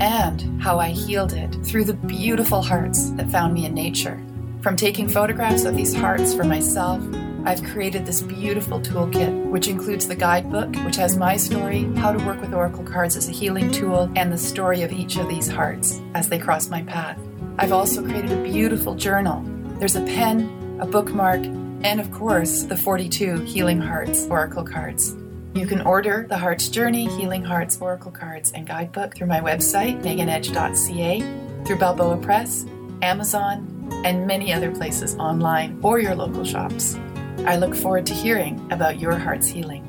[0.00, 4.22] and how I healed it through the beautiful hearts that found me in nature.
[4.60, 7.02] From taking photographs of these hearts for myself
[7.46, 12.22] I've created this beautiful toolkit, which includes the guidebook, which has my story, how to
[12.26, 15.48] work with oracle cards as a healing tool, and the story of each of these
[15.48, 17.18] hearts as they cross my path.
[17.58, 19.42] I've also created a beautiful journal.
[19.78, 21.42] There's a pen, a bookmark,
[21.84, 25.14] and of course, the 42 Healing Hearts Oracle cards.
[25.54, 30.02] You can order the Heart's Journey, Healing Hearts Oracle cards and guidebook through my website,
[30.02, 32.64] meganedge.ca, through Balboa Press,
[33.02, 33.70] Amazon,
[34.04, 36.98] and many other places online or your local shops.
[37.46, 39.82] I look forward to hearing about your heart's healing.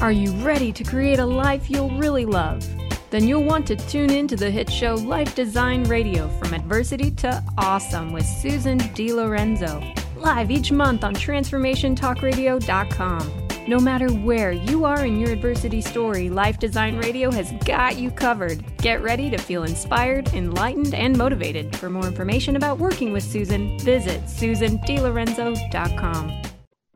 [0.00, 2.66] Are you ready to create a life you'll really love?
[3.10, 7.10] Then you'll want to tune in to the hit show Life Design Radio from Adversity
[7.16, 13.46] to Awesome with Susan DiLorenzo, live each month on TransformationTalkRadio.com.
[13.68, 18.10] No matter where you are in your adversity story, Life Design Radio has got you
[18.10, 18.62] covered.
[18.78, 21.76] Get ready to feel inspired, enlightened, and motivated.
[21.76, 26.42] For more information about working with Susan, visit susandlorenzo.com.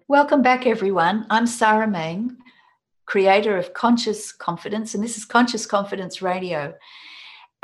[0.08, 1.24] Welcome back, everyone.
[1.30, 2.37] I'm Sarah Mane,
[3.06, 6.74] creator of Conscious Confidence, and this is Conscious Confidence Radio.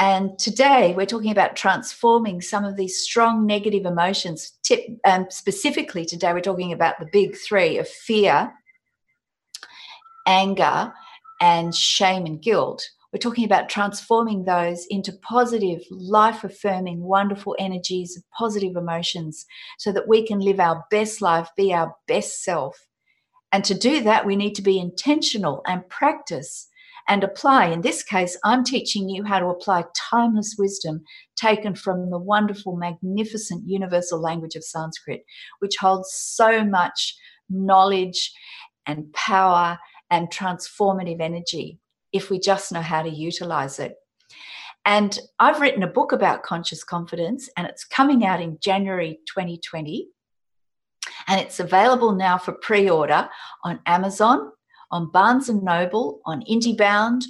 [0.00, 4.52] And today we're talking about transforming some of these strong negative emotions.
[4.62, 8.50] Tip, um, specifically, today we're talking about the big three of fear,
[10.26, 10.94] anger,
[11.42, 12.82] and shame and guilt.
[13.12, 19.44] We're talking about transforming those into positive, life affirming, wonderful energies, of positive emotions,
[19.78, 22.86] so that we can live our best life, be our best self.
[23.52, 26.69] And to do that, we need to be intentional and practice
[27.10, 27.66] and apply.
[27.66, 31.02] In this case, I'm teaching you how to apply timeless wisdom
[31.36, 35.24] taken from the wonderful, magnificent universal language of Sanskrit,
[35.58, 37.16] which holds so much
[37.50, 38.32] knowledge
[38.86, 39.76] and power
[40.08, 41.80] and transformative energy
[42.12, 43.96] if we just know how to utilize it.
[44.84, 50.06] And I've written a book about conscious confidence, and it's coming out in January 2020.
[51.26, 53.28] And it's available now for pre order
[53.64, 54.52] on Amazon,
[54.90, 57.24] on Barnes and Noble, on IndieBound,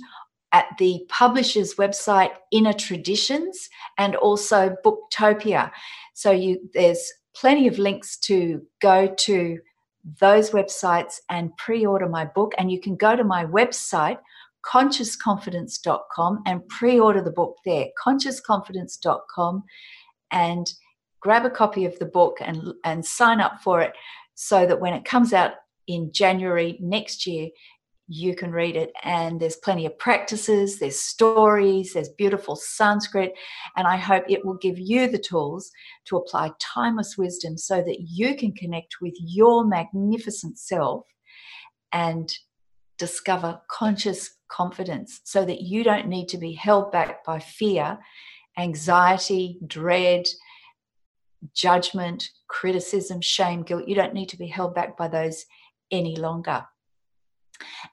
[0.52, 3.68] at the publisher's website Inner Traditions,
[3.98, 5.70] and also Booktopia.
[6.14, 9.58] So you, there's plenty of links to go to
[10.20, 12.52] those websites and pre order my book.
[12.58, 14.18] And you can go to my website,
[14.66, 19.64] consciousconfidence.com, and pre order the book there, consciousconfidence.com,
[20.32, 20.72] and
[21.20, 23.92] grab a copy of the book and, and sign up for it
[24.34, 25.52] so that when it comes out
[25.90, 27.48] in January next year,
[28.06, 28.92] you can read it.
[29.02, 33.32] And there's plenty of practices, there's stories, there's beautiful Sanskrit.
[33.76, 35.70] And I hope it will give you the tools
[36.06, 41.04] to apply timeless wisdom so that you can connect with your magnificent self
[41.92, 42.32] and
[42.98, 47.98] discover conscious confidence so that you don't need to be held back by fear,
[48.58, 50.24] anxiety, dread,
[51.54, 53.88] judgment, criticism, shame, guilt.
[53.88, 55.44] You don't need to be held back by those
[55.90, 56.66] any longer.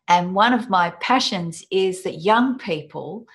[0.07, 3.25] And one of my passions is that young people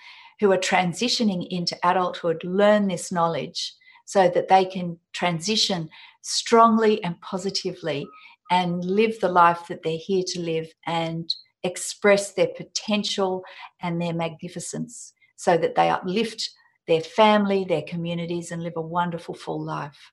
[0.41, 3.75] who are transitioning into adulthood learn this knowledge
[4.07, 5.89] so that they can transition
[6.23, 8.07] strongly and positively
[8.51, 13.45] and live the life that they're here to live and express their potential
[13.81, 16.51] and their magnificence so that they uplift
[16.89, 20.13] their family, their communities, and live a wonderful full life.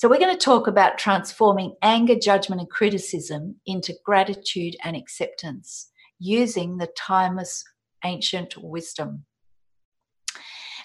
[0.00, 5.90] So, we're going to talk about transforming anger, judgment, and criticism into gratitude and acceptance
[6.18, 7.62] using the timeless
[8.02, 9.26] ancient wisdom.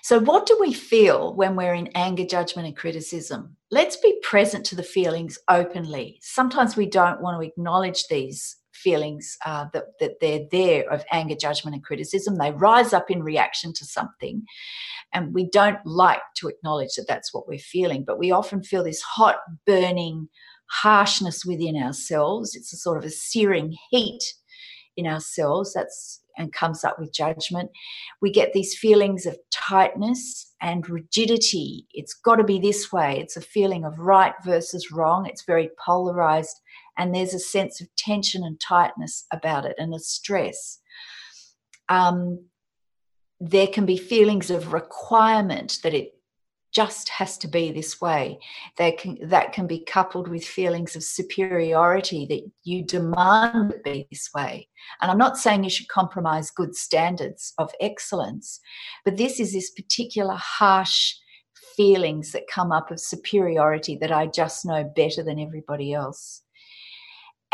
[0.03, 3.55] So, what do we feel when we're in anger, judgment, and criticism?
[3.71, 6.19] Let's be present to the feelings openly.
[6.21, 11.35] Sometimes we don't want to acknowledge these feelings uh, that, that they're there of anger,
[11.35, 12.37] judgment, and criticism.
[12.37, 14.43] They rise up in reaction to something.
[15.11, 18.83] And we don't like to acknowledge that that's what we're feeling, but we often feel
[18.83, 20.29] this hot, burning
[20.67, 22.55] harshness within ourselves.
[22.55, 24.23] It's a sort of a searing heat
[24.95, 27.69] in ourselves that's and comes up with judgment.
[28.21, 31.87] We get these feelings of tightness and rigidity.
[31.93, 33.19] It's got to be this way.
[33.19, 35.27] It's a feeling of right versus wrong.
[35.27, 36.59] It's very polarized,
[36.97, 40.79] and there's a sense of tension and tightness about it and a stress.
[41.89, 42.45] Um,
[43.39, 46.15] there can be feelings of requirement that it
[46.75, 48.37] just has to be this way.
[48.77, 54.29] Can, that can be coupled with feelings of superiority that you demand it be this
[54.35, 54.67] way.
[55.01, 58.59] And I'm not saying you should compromise good standards of excellence,
[59.05, 61.13] but this is this particular harsh
[61.77, 66.41] feelings that come up of superiority that I just know better than everybody else.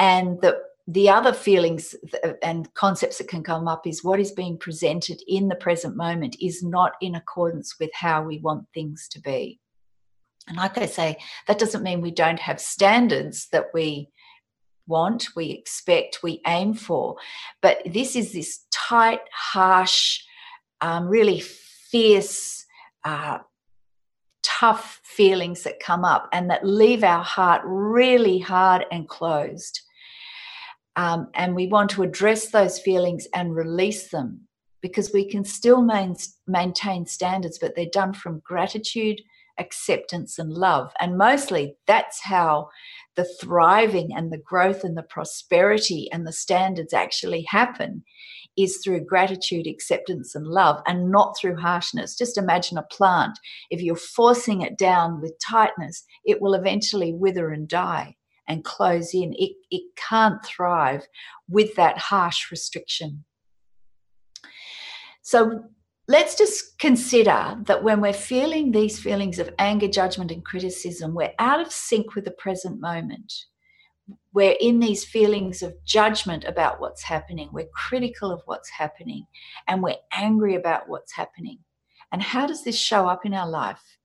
[0.01, 0.55] And that
[0.87, 1.93] the other feelings
[2.41, 6.35] and concepts that can come up is what is being presented in the present moment
[6.41, 9.59] is not in accordance with how we want things to be.
[10.47, 14.09] And like I say, that doesn't mean we don't have standards that we
[14.87, 17.17] want, we expect, we aim for.
[17.61, 20.19] But this is this tight, harsh,
[20.81, 22.65] um, really fierce,
[23.05, 23.37] uh,
[24.41, 29.81] tough feelings that come up and that leave our heart really hard and closed.
[30.95, 34.47] Um, and we want to address those feelings and release them
[34.81, 36.15] because we can still main,
[36.47, 39.21] maintain standards, but they're done from gratitude,
[39.59, 40.91] acceptance, and love.
[40.99, 42.69] And mostly that's how
[43.15, 48.03] the thriving and the growth and the prosperity and the standards actually happen
[48.57, 52.17] is through gratitude, acceptance, and love, and not through harshness.
[52.17, 53.39] Just imagine a plant.
[53.69, 58.17] If you're forcing it down with tightness, it will eventually wither and die
[58.51, 59.33] and close in.
[59.37, 61.07] It, it can't thrive
[61.47, 63.23] with that harsh restriction.
[65.21, 65.63] So
[66.07, 71.33] let's just consider that when we're feeling these feelings of anger, judgment, and criticism, we're
[71.39, 73.33] out of sync with the present moment.
[74.33, 77.49] We're in these feelings of judgment about what's happening.
[77.53, 79.25] We're critical of what's happening
[79.67, 81.59] and we're angry about what's happening.
[82.11, 83.97] And how does this show up in our life?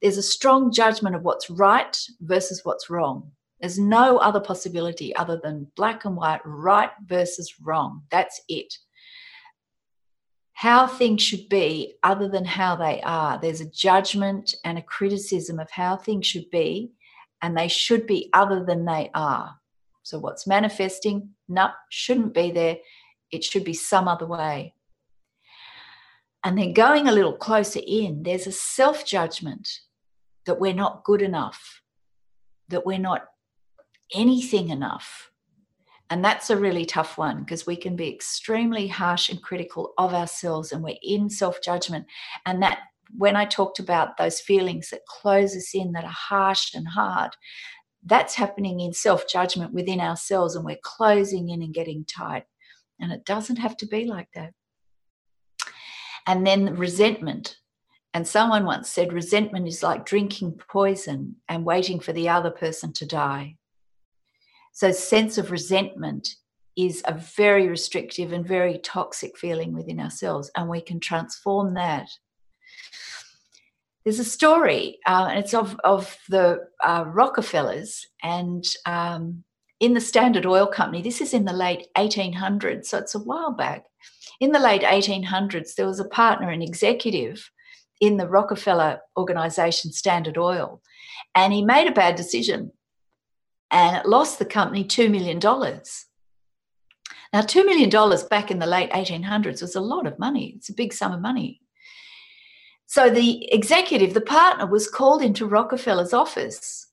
[0.00, 3.32] There's a strong judgment of what's right versus what's wrong.
[3.60, 8.02] There's no other possibility other than black and white, right versus wrong.
[8.10, 8.74] That's it
[10.56, 13.38] how things should be other than how they are.
[13.38, 16.92] There's a judgment and a criticism of how things should be,
[17.42, 19.56] and they should be other than they are.
[20.02, 21.34] So, what's manifesting?
[21.46, 22.78] No, shouldn't be there.
[23.30, 24.72] It should be some other way.
[26.42, 29.68] And then going a little closer in, there's a self judgment
[30.46, 31.82] that we're not good enough,
[32.68, 33.26] that we're not
[34.14, 35.30] anything enough,
[36.08, 40.14] and that's a really tough one because we can be extremely harsh and critical of
[40.14, 42.06] ourselves and we're in self judgment.
[42.44, 42.78] And that,
[43.16, 47.32] when I talked about those feelings that close us in, that are harsh and hard,
[48.04, 52.44] that's happening in self judgment within ourselves and we're closing in and getting tight.
[53.00, 54.52] And it doesn't have to be like that.
[56.26, 57.56] And then resentment.
[58.14, 62.92] And someone once said resentment is like drinking poison and waiting for the other person
[62.94, 63.56] to die.
[64.76, 66.36] So, sense of resentment
[66.76, 72.10] is a very restrictive and very toxic feeling within ourselves, and we can transform that.
[74.04, 79.44] There's a story, uh, and it's of, of the uh, Rockefellers and um,
[79.80, 81.00] in the Standard Oil Company.
[81.00, 83.86] This is in the late 1800s, so it's a while back.
[84.40, 87.50] In the late 1800s, there was a partner, an executive
[87.98, 90.82] in the Rockefeller organization, Standard Oil,
[91.34, 92.72] and he made a bad decision
[93.70, 95.38] and it lost the company $2 million.
[95.38, 97.90] Now, $2 million
[98.30, 100.54] back in the late 1800s was a lot of money.
[100.56, 101.60] It's a big sum of money.
[102.86, 106.84] So the executive, the partner, was called into Rockefeller's office.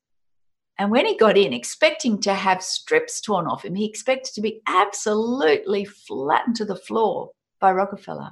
[0.80, 4.42] And when he got in, expecting to have strips torn off him, he expected to
[4.42, 7.30] be absolutely flattened to the floor
[7.62, 8.32] by Rockefeller.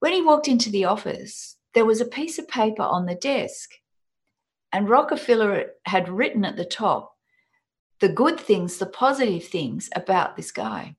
[0.00, 3.70] When he walked into the office, there was a piece of paper on the desk.
[4.72, 7.12] And Rockefeller had written at the top,
[8.00, 10.96] the good things, the positive things about this guy.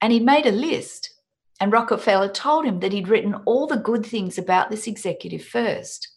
[0.00, 1.10] And he made a list.
[1.60, 6.08] And Rockefeller told him that he'd written all the good things about this executive first.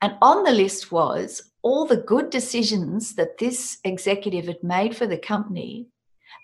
[0.00, 5.06] And on the list was all the good decisions that this executive had made for
[5.06, 5.88] the company,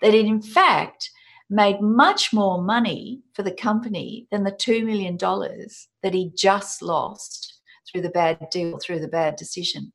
[0.01, 1.09] that it in fact
[1.49, 7.61] made much more money for the company than the $2 million that he just lost
[7.89, 9.93] through the bad deal, through the bad decision.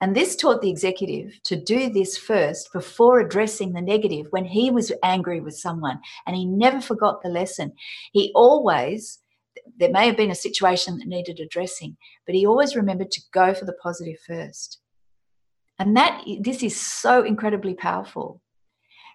[0.00, 4.70] And this taught the executive to do this first before addressing the negative when he
[4.70, 6.00] was angry with someone.
[6.26, 7.72] And he never forgot the lesson.
[8.12, 9.18] He always,
[9.76, 13.52] there may have been a situation that needed addressing, but he always remembered to go
[13.52, 14.78] for the positive first.
[15.78, 18.40] And that this is so incredibly powerful.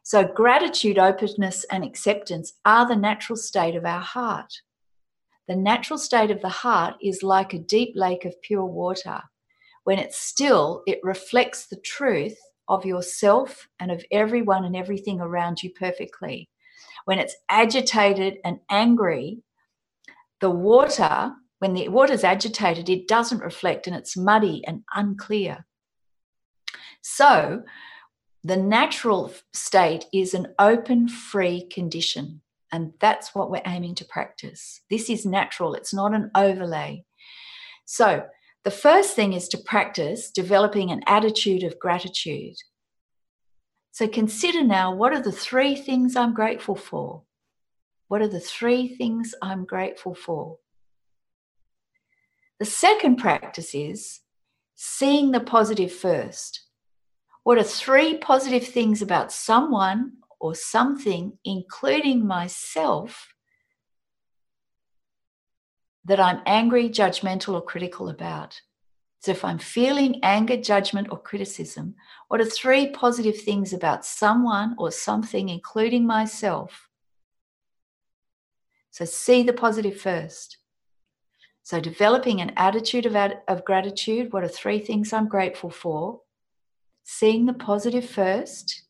[0.04, 4.54] So, gratitude, openness, and acceptance are the natural state of our heart.
[5.48, 9.24] The natural state of the heart is like a deep lake of pure water
[9.86, 15.62] when it's still, it reflects the truth of yourself and of everyone and everything around
[15.64, 16.50] you perfectly.
[17.06, 19.44] When it's agitated and angry,
[20.42, 25.66] the water, when the water is agitated, it doesn't reflect and it's muddy and unclear.
[27.02, 27.62] So,
[28.44, 32.42] the natural state is an open, free condition.
[32.72, 34.82] And that's what we're aiming to practice.
[34.90, 37.06] This is natural, it's not an overlay.
[37.86, 38.26] So,
[38.66, 42.56] the first thing is to practice developing an attitude of gratitude.
[43.92, 47.22] So consider now what are the three things I'm grateful for?
[48.08, 50.58] What are the three things I'm grateful for?
[52.60, 54.22] The second practice is
[54.74, 56.66] seeing the positive first.
[57.44, 63.35] What are three positive things about someone or something, including myself,
[66.06, 68.62] that I'm angry, judgmental, or critical about?
[69.20, 71.96] So if I'm feeling anger, judgment, or criticism,
[72.28, 76.90] what are three positive things about someone or something, including myself?
[78.92, 80.58] So see the positive first.
[81.64, 83.16] So developing an attitude of,
[83.48, 84.32] of gratitude.
[84.32, 86.22] What are three things I'm grateful for?
[87.04, 88.84] Seeing the positive first.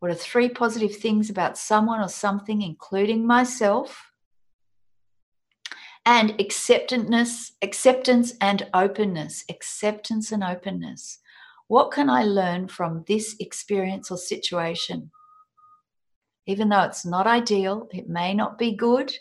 [0.00, 4.07] What are three positive things about someone or something, including myself?
[6.08, 11.18] And acceptance acceptance and openness acceptance and openness.
[11.66, 15.10] What can i learn from this experience or situation?
[16.46, 19.12] Even though it's not ideal it may not be good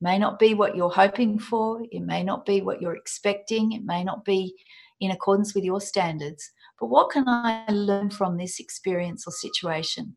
[0.00, 3.84] may not be what you're hoping for it may not be what you're expecting it
[3.84, 4.54] may not be
[5.00, 10.16] in accordance with your standards but what can i learn from this experience or situation?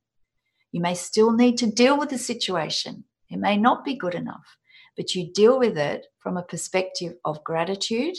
[0.72, 3.06] You may still need to deal with the situation.
[3.32, 4.58] It may not be good enough
[4.98, 8.16] but you deal with it from a perspective of gratitude,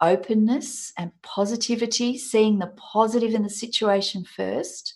[0.00, 4.94] openness, and positivity, seeing the positive in the situation first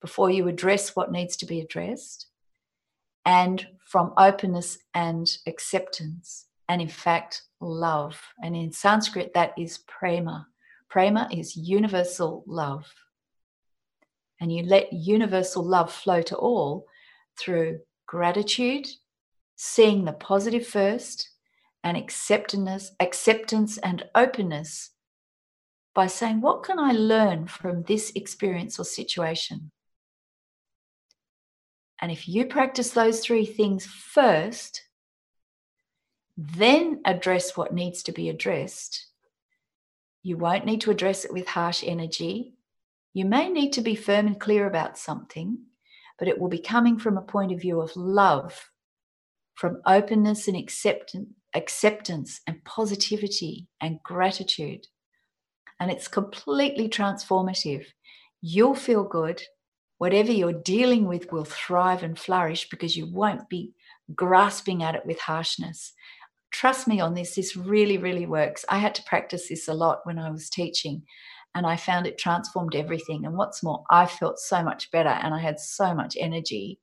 [0.00, 2.26] before you address what needs to be addressed,
[3.24, 8.20] and from openness and acceptance, and in fact, love.
[8.42, 10.46] And in Sanskrit, that is prema.
[10.88, 12.86] Prema is universal love.
[14.40, 16.86] And you let universal love flow to all
[17.38, 18.86] through gratitude
[19.60, 21.30] seeing the positive first
[21.82, 24.90] and acceptance, acceptance and openness
[25.96, 29.72] by saying, What can I learn from this experience or situation?
[32.00, 34.84] And if you practice those three things first,
[36.36, 39.06] then address what needs to be addressed.
[40.22, 42.54] You won't need to address it with harsh energy.
[43.12, 45.58] You may need to be firm and clear about something,
[46.16, 48.70] but it will be coming from a point of view of love
[49.58, 54.86] from openness and acceptance, acceptance and positivity and gratitude.
[55.80, 57.84] And it's completely transformative.
[58.40, 59.42] You'll feel good.
[59.98, 63.72] Whatever you're dealing with will thrive and flourish because you won't be
[64.14, 65.92] grasping at it with harshness.
[66.52, 68.64] Trust me on this, this really, really works.
[68.68, 71.02] I had to practice this a lot when I was teaching,
[71.56, 73.26] and I found it transformed everything.
[73.26, 76.78] And what's more, I felt so much better and I had so much energy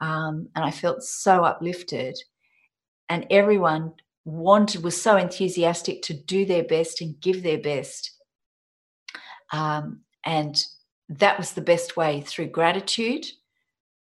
[0.00, 2.16] um, and I felt so uplifted.
[3.08, 3.94] And everyone
[4.24, 8.12] wanted was so enthusiastic to do their best and give their best.
[9.52, 10.62] Um, and
[11.08, 13.24] that was the best way through gratitude,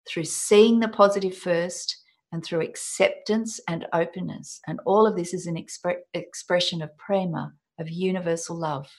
[0.07, 4.59] through seeing the positive first, and through acceptance and openness.
[4.67, 8.89] And all of this is an expre- expression of prema, of universal love.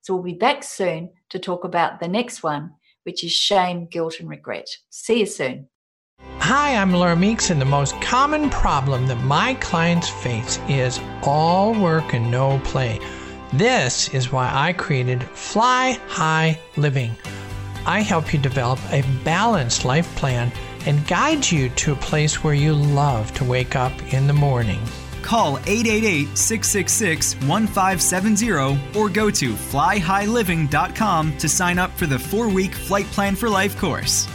[0.00, 2.72] So we'll be back soon to talk about the next one,
[3.04, 4.68] which is shame, guilt, and regret.
[4.90, 5.68] See you soon.
[6.46, 11.72] Hi, I'm Laura Meeks, and the most common problem that my clients face is all
[11.72, 13.00] work and no play.
[13.54, 17.16] This is why I created Fly High Living.
[17.86, 20.52] I help you develop a balanced life plan
[20.84, 24.82] and guide you to a place where you love to wake up in the morning.
[25.22, 28.52] Call 888 666 1570
[29.00, 33.78] or go to flyhighliving.com to sign up for the four week Flight Plan for Life
[33.78, 34.28] course.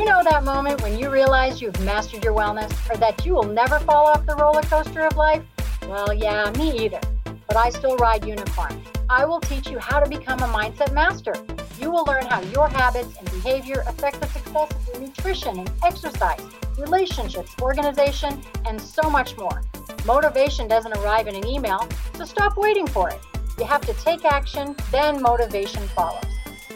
[0.00, 3.42] You know that moment when you realize you've mastered your wellness or that you will
[3.42, 5.42] never fall off the roller coaster of life?
[5.82, 7.00] Well, yeah, me either.
[7.46, 8.82] But I still ride unicorns.
[9.10, 11.34] I will teach you how to become a mindset master.
[11.78, 15.70] You will learn how your habits and behavior affect the success of your nutrition and
[15.84, 16.40] exercise,
[16.78, 19.60] relationships, organization, and so much more.
[20.06, 23.20] Motivation doesn't arrive in an email, so stop waiting for it.
[23.58, 26.29] You have to take action, then motivation follows.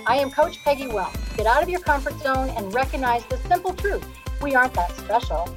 [0.07, 1.35] I am Coach Peggy Wellness.
[1.35, 4.07] Get out of your comfort zone and recognize the simple truth
[4.43, 5.49] we aren't that special.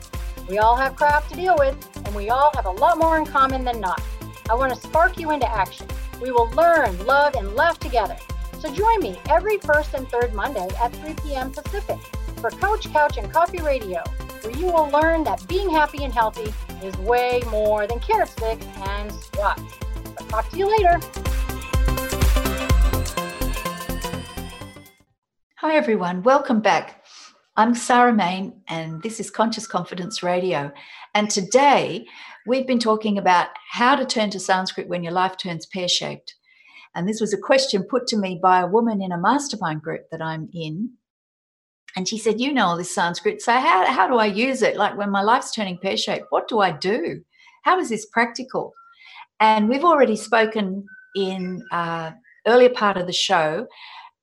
[0.47, 1.75] We all have crap to deal with,
[2.05, 4.01] and we all have a lot more in common than not.
[4.49, 5.87] I want to spark you into action.
[6.21, 8.15] We will learn, love, and laugh together.
[8.59, 11.51] So join me every first and third Monday at 3 p.m.
[11.51, 11.99] Pacific
[12.37, 14.01] for Coach Couch and Coffee Radio,
[14.43, 18.65] where you will learn that being happy and healthy is way more than carrot sticks
[18.87, 19.61] and squats.
[20.17, 21.01] So talk to you later.
[25.62, 26.22] Hi, everyone.
[26.22, 27.03] Welcome back.
[27.55, 30.72] I'm Sarah Mane, and this is Conscious Confidence Radio.
[31.16, 32.05] And today
[32.45, 36.36] we've been talking about how to turn to Sanskrit when your life turns pear shaped.
[36.93, 40.01] And this was a question put to me by a woman in a mastermind group
[40.12, 40.91] that I'm in.
[41.95, 44.78] And she said, You know all this Sanskrit, so how, how do I use it?
[44.78, 47.24] Like when my life's turning pear shaped, what do I do?
[47.64, 48.76] How is this practical?
[49.39, 50.86] And we've already spoken
[51.16, 52.12] in uh,
[52.45, 53.68] earlier part of the show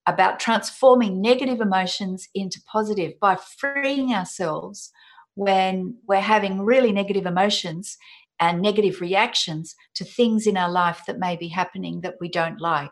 [0.07, 4.91] about transforming negative emotions into positive by freeing ourselves
[5.35, 7.97] when we're having really negative emotions
[8.41, 12.61] and negative reactions to things in our life that may be happening that we don't
[12.61, 12.91] like.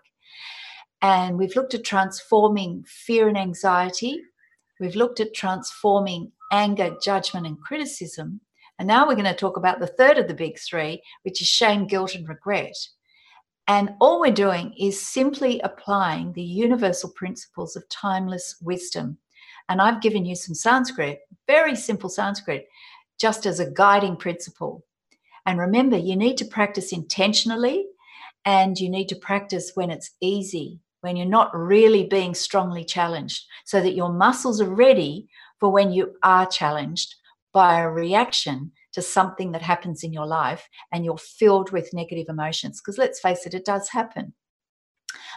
[1.00, 4.20] And we've looked at transforming fear and anxiety.
[4.78, 8.40] We've looked at transforming anger, judgment, and criticism.
[8.78, 11.48] And now we're going to talk about the third of the big three, which is
[11.48, 12.76] shame, guilt, and regret.
[13.68, 19.18] And all we're doing is simply applying the universal principles of timeless wisdom.
[19.68, 22.66] And I've given you some Sanskrit, very simple Sanskrit,
[23.18, 24.84] just as a guiding principle.
[25.46, 27.86] And remember, you need to practice intentionally
[28.44, 33.44] and you need to practice when it's easy, when you're not really being strongly challenged,
[33.64, 35.28] so that your muscles are ready
[35.60, 37.14] for when you are challenged
[37.52, 42.26] by a reaction to something that happens in your life and you're filled with negative
[42.28, 42.80] emotions.
[42.80, 44.34] Because let's face it, it does happen.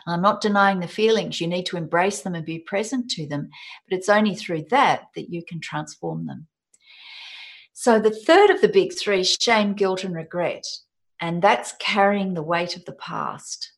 [0.08, 1.41] I'm not denying the feelings.
[1.41, 3.49] You need to embrace them and be present to them.
[3.88, 6.47] But it's only through that that you can transform them.
[7.74, 10.64] So the third of the big three shame, guilt, and regret.
[11.20, 13.74] And that's carrying the weight of the past.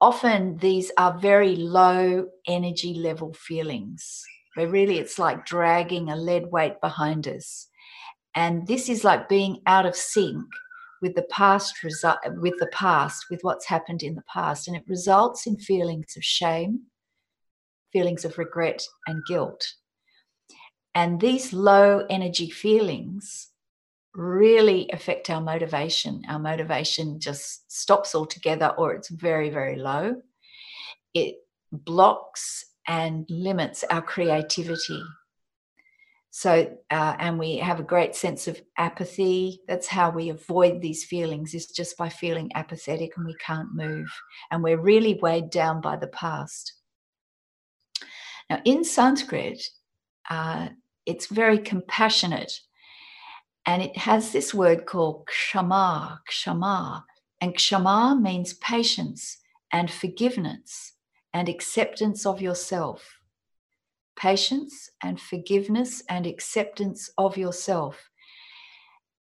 [0.00, 4.24] Often these are very low energy level feelings
[4.54, 7.67] where really it's like dragging a lead weight behind us.
[8.38, 10.46] And this is like being out of sync
[11.02, 14.68] with the past resu- with the past, with what's happened in the past.
[14.68, 16.82] And it results in feelings of shame,
[17.92, 19.66] feelings of regret and guilt.
[20.94, 23.48] And these low energy feelings
[24.14, 26.22] really affect our motivation.
[26.28, 30.22] Our motivation just stops altogether, or it's very, very low.
[31.12, 31.38] It
[31.72, 35.02] blocks and limits our creativity.
[36.38, 39.60] So, uh, and we have a great sense of apathy.
[39.66, 44.06] That's how we avoid these feelings, is just by feeling apathetic and we can't move.
[44.52, 46.74] And we're really weighed down by the past.
[48.48, 49.60] Now, in Sanskrit,
[50.30, 50.68] uh,
[51.06, 52.60] it's very compassionate.
[53.66, 57.02] And it has this word called kshama, kshama.
[57.40, 59.38] And kshama means patience
[59.72, 60.92] and forgiveness
[61.34, 63.17] and acceptance of yourself
[64.18, 68.10] patience and forgiveness and acceptance of yourself.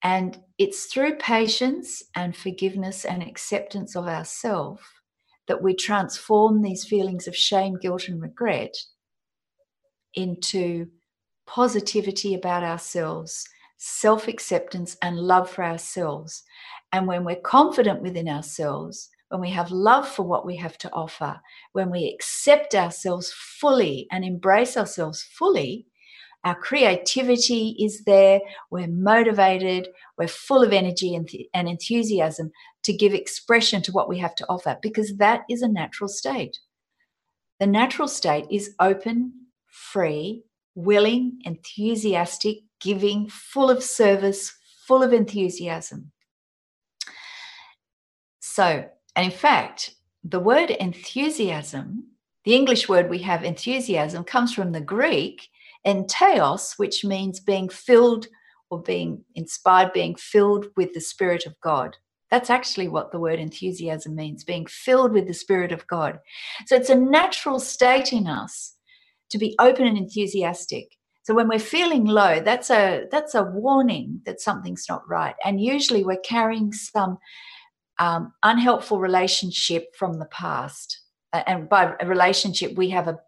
[0.03, 4.81] And it's through patience and forgiveness and acceptance of ourself
[5.47, 8.75] that we transform these feelings of shame, guilt, and regret
[10.13, 10.87] into
[11.45, 13.45] positivity about ourselves,
[13.77, 16.43] self acceptance, and love for ourselves.
[16.91, 20.91] And when we're confident within ourselves, when we have love for what we have to
[20.91, 21.39] offer,
[21.73, 25.85] when we accept ourselves fully and embrace ourselves fully,
[26.43, 28.39] our creativity is there,
[28.71, 32.51] we're motivated, we're full of energy and, th- and enthusiasm
[32.83, 36.57] to give expression to what we have to offer because that is a natural state.
[37.59, 39.33] The natural state is open,
[39.67, 40.43] free,
[40.75, 44.55] willing, enthusiastic, giving, full of service,
[44.87, 46.11] full of enthusiasm.
[48.39, 48.89] So,
[49.19, 52.05] and in fact, the word enthusiasm,
[52.45, 55.49] the English word we have enthusiasm, comes from the Greek
[55.85, 58.27] entheos, which means being filled
[58.69, 61.97] or being inspired, being filled with the Spirit of God.
[62.31, 66.19] That's actually what the word enthusiasm means being filled with the Spirit of God.
[66.67, 68.75] So it's a natural state in us
[69.31, 70.95] to be open and enthusiastic.
[71.23, 75.35] So when we're feeling low, that's a that's a warning that something's not right.
[75.43, 77.17] And usually we're carrying some
[77.99, 81.01] um, unhelpful relationship from the past.
[81.33, 83.19] And by a relationship, we have a,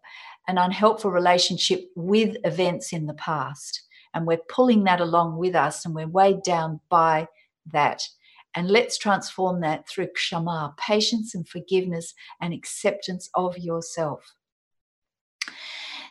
[0.48, 3.82] an unhelpful relationship with events in the past.
[4.14, 7.28] And we're pulling that along with us and we're weighed down by
[7.72, 8.02] that.
[8.54, 14.34] And let's transform that through kshama, patience and forgiveness and acceptance of yourself.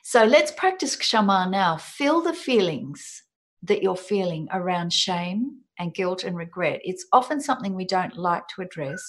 [0.03, 1.77] So let's practice kshama now.
[1.77, 3.23] Feel the feelings
[3.63, 6.79] that you're feeling around shame, and guilt and regret.
[6.83, 9.03] It's often something we don't like to address,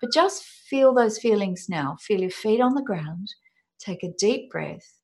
[0.00, 1.96] but just feel those feelings now.
[2.00, 3.28] Feel your feet on the ground,
[3.80, 5.00] take a deep breath,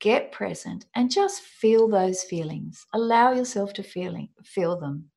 [0.00, 2.84] get present, and just feel those feelings.
[2.92, 5.10] Allow yourself to feeling, feel them.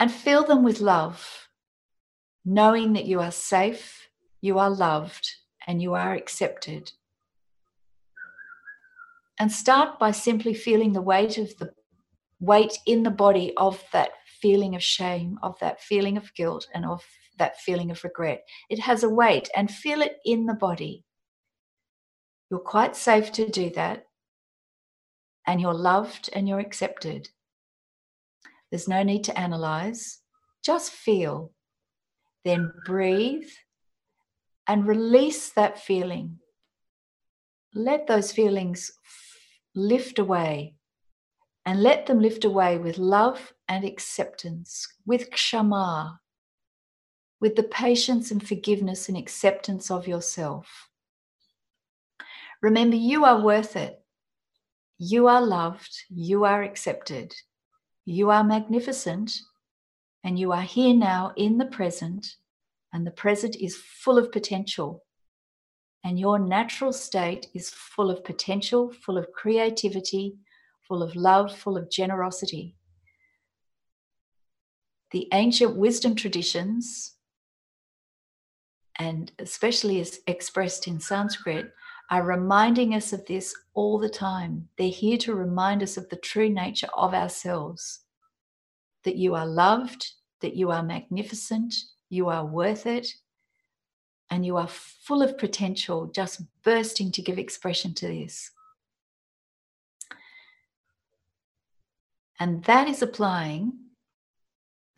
[0.00, 1.48] And feel them with love,
[2.44, 4.08] knowing that you are safe,
[4.40, 5.30] you are loved,
[5.68, 6.92] and you are accepted.
[9.38, 11.75] And start by simply feeling the weight of the
[12.40, 14.10] weight in the body of that
[14.40, 17.02] feeling of shame, of that feeling of guilt, and of
[17.38, 18.42] that feeling of regret.
[18.70, 21.04] It has a weight, and feel it in the body.
[22.50, 24.04] You're quite safe to do that.
[25.46, 27.28] And you're loved and you're accepted.
[28.70, 30.18] There's no need to analyze.
[30.64, 31.52] Just feel.
[32.44, 33.48] Then breathe
[34.68, 36.38] and release that feeling.
[37.74, 38.90] Let those feelings
[39.74, 40.75] lift away
[41.66, 46.18] and let them lift away with love and acceptance, with kshama,
[47.40, 50.88] with the patience and forgiveness and acceptance of yourself.
[52.62, 54.00] Remember, you are worth it.
[54.98, 56.04] You are loved.
[56.08, 57.34] You are accepted.
[58.04, 59.36] You are magnificent.
[60.22, 62.36] And you are here now in the present.
[62.92, 65.02] And the present is full of potential.
[66.04, 70.36] And your natural state is full of potential, full of creativity,
[70.86, 72.74] full of love, full of generosity.
[75.12, 77.14] The ancient wisdom traditions,
[78.98, 81.72] and especially as expressed in Sanskrit,
[82.10, 84.68] are reminding us of this all the time.
[84.78, 88.00] They're here to remind us of the true nature of ourselves
[89.04, 91.74] that you are loved, that you are magnificent,
[92.08, 93.08] you are worth it,
[94.30, 98.50] and you are full of potential, just bursting to give expression to this.
[102.38, 103.72] And that is applying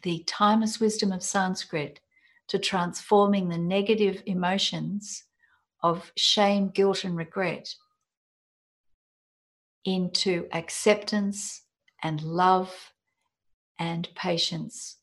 [0.03, 2.01] the timeless wisdom of Sanskrit
[2.49, 5.25] to transforming the negative emotions
[5.83, 7.75] of shame, guilt, and regret
[9.85, 11.63] into acceptance
[12.03, 12.93] and love
[13.79, 14.97] and patience.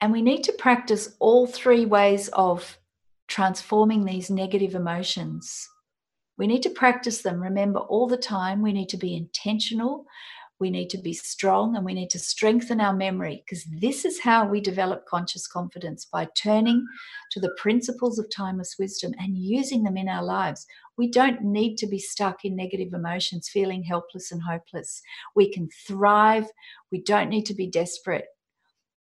[0.00, 2.78] And we need to practice all three ways of
[3.26, 5.68] transforming these negative emotions.
[6.36, 8.62] We need to practice them, remember, all the time.
[8.62, 10.06] We need to be intentional
[10.60, 14.20] we need to be strong and we need to strengthen our memory because this is
[14.20, 16.86] how we develop conscious confidence by turning
[17.32, 20.64] to the principles of timeless wisdom and using them in our lives.
[20.96, 25.02] We don't need to be stuck in negative emotions, feeling helpless and hopeless.
[25.34, 26.46] We can thrive.
[26.92, 28.26] We don't need to be desperate.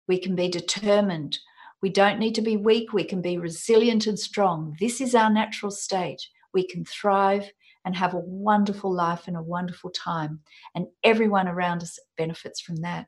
[0.07, 1.37] We can be determined.
[1.83, 2.93] We don't need to be weak.
[2.93, 4.75] We can be resilient and strong.
[4.79, 6.21] This is our natural state.
[6.53, 7.51] We can thrive
[7.85, 10.39] and have a wonderful life and a wonderful time.
[10.75, 13.07] And everyone around us benefits from that.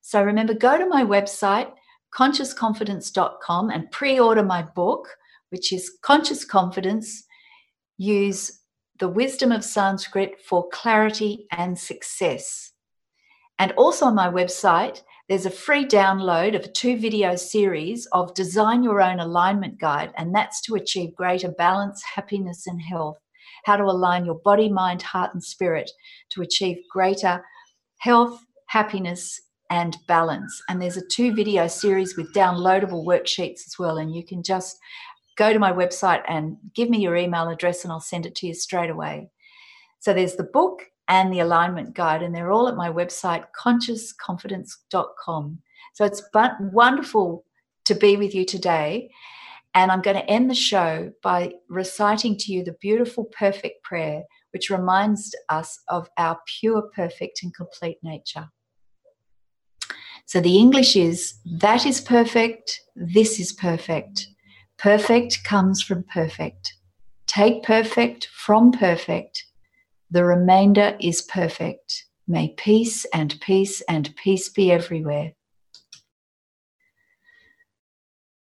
[0.00, 1.72] So remember, go to my website,
[2.14, 5.08] consciousconfidence.com, and pre order my book,
[5.50, 7.24] which is Conscious Confidence
[7.98, 8.60] Use
[8.98, 12.72] the Wisdom of Sanskrit for Clarity and Success.
[13.58, 15.02] And also on my website,
[15.32, 20.12] there's a free download of a two video series of Design Your Own Alignment Guide,
[20.18, 23.16] and that's to achieve greater balance, happiness, and health.
[23.64, 25.90] How to align your body, mind, heart, and spirit
[26.32, 27.42] to achieve greater
[28.00, 30.60] health, happiness, and balance.
[30.68, 33.96] And there's a two video series with downloadable worksheets as well.
[33.96, 34.76] And you can just
[35.38, 38.48] go to my website and give me your email address, and I'll send it to
[38.48, 39.30] you straight away.
[40.00, 45.58] So there's the book, and the alignment guide, and they're all at my website, consciousconfidence.com.
[45.92, 46.22] So it's
[46.72, 47.44] wonderful
[47.84, 49.10] to be with you today.
[49.74, 54.22] And I'm going to end the show by reciting to you the beautiful, perfect prayer,
[54.54, 58.48] which reminds us of our pure, perfect, and complete nature.
[60.24, 64.28] So the English is that is perfect, this is perfect.
[64.78, 66.72] Perfect comes from perfect.
[67.26, 69.44] Take perfect from perfect
[70.12, 72.04] the remainder is perfect.
[72.28, 75.32] May peace and peace and peace be everywhere.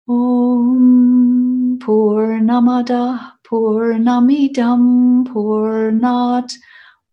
[0.08, 6.54] Om Purnamada Purnamidam Purnat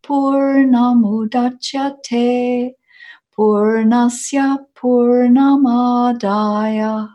[0.05, 2.70] Purnamudachyate
[3.36, 7.09] Purnasya Purnamadaya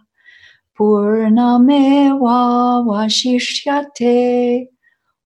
[0.77, 4.67] Purnameva Vashishyate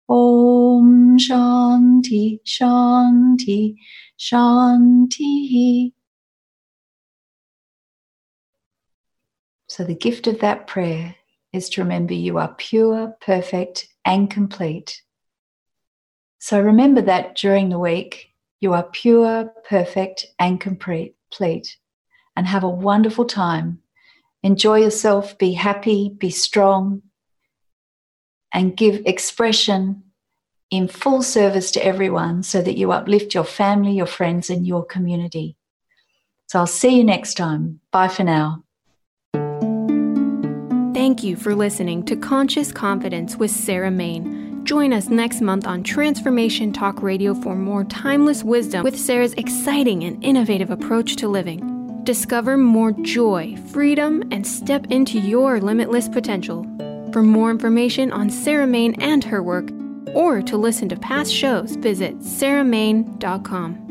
[0.08, 3.76] Om Shanti Shanti
[4.20, 5.94] Shanti.
[9.68, 11.16] So, the gift of that prayer
[11.52, 15.02] is to remember you are pure, perfect, and complete.
[16.38, 21.16] So, remember that during the week, you are pure, perfect, and complete,
[22.36, 23.80] and have a wonderful time.
[24.44, 27.02] Enjoy yourself, be happy, be strong,
[28.56, 30.02] and give expression
[30.72, 34.84] in full service to everyone so that you uplift your family, your friends, and your
[34.84, 35.58] community.
[36.48, 37.82] So I'll see you next time.
[37.92, 38.64] Bye for now.
[40.94, 44.64] Thank you for listening to Conscious Confidence with Sarah Mane.
[44.64, 50.06] Join us next month on Transformation Talk Radio for more timeless wisdom with Sarah's exciting
[50.06, 52.02] and innovative approach to living.
[52.04, 56.66] Discover more joy, freedom, and step into your limitless potential.
[57.16, 59.70] For more information on Sarah Mane and her work,
[60.08, 63.85] or to listen to past shows, visit sarahmane.com.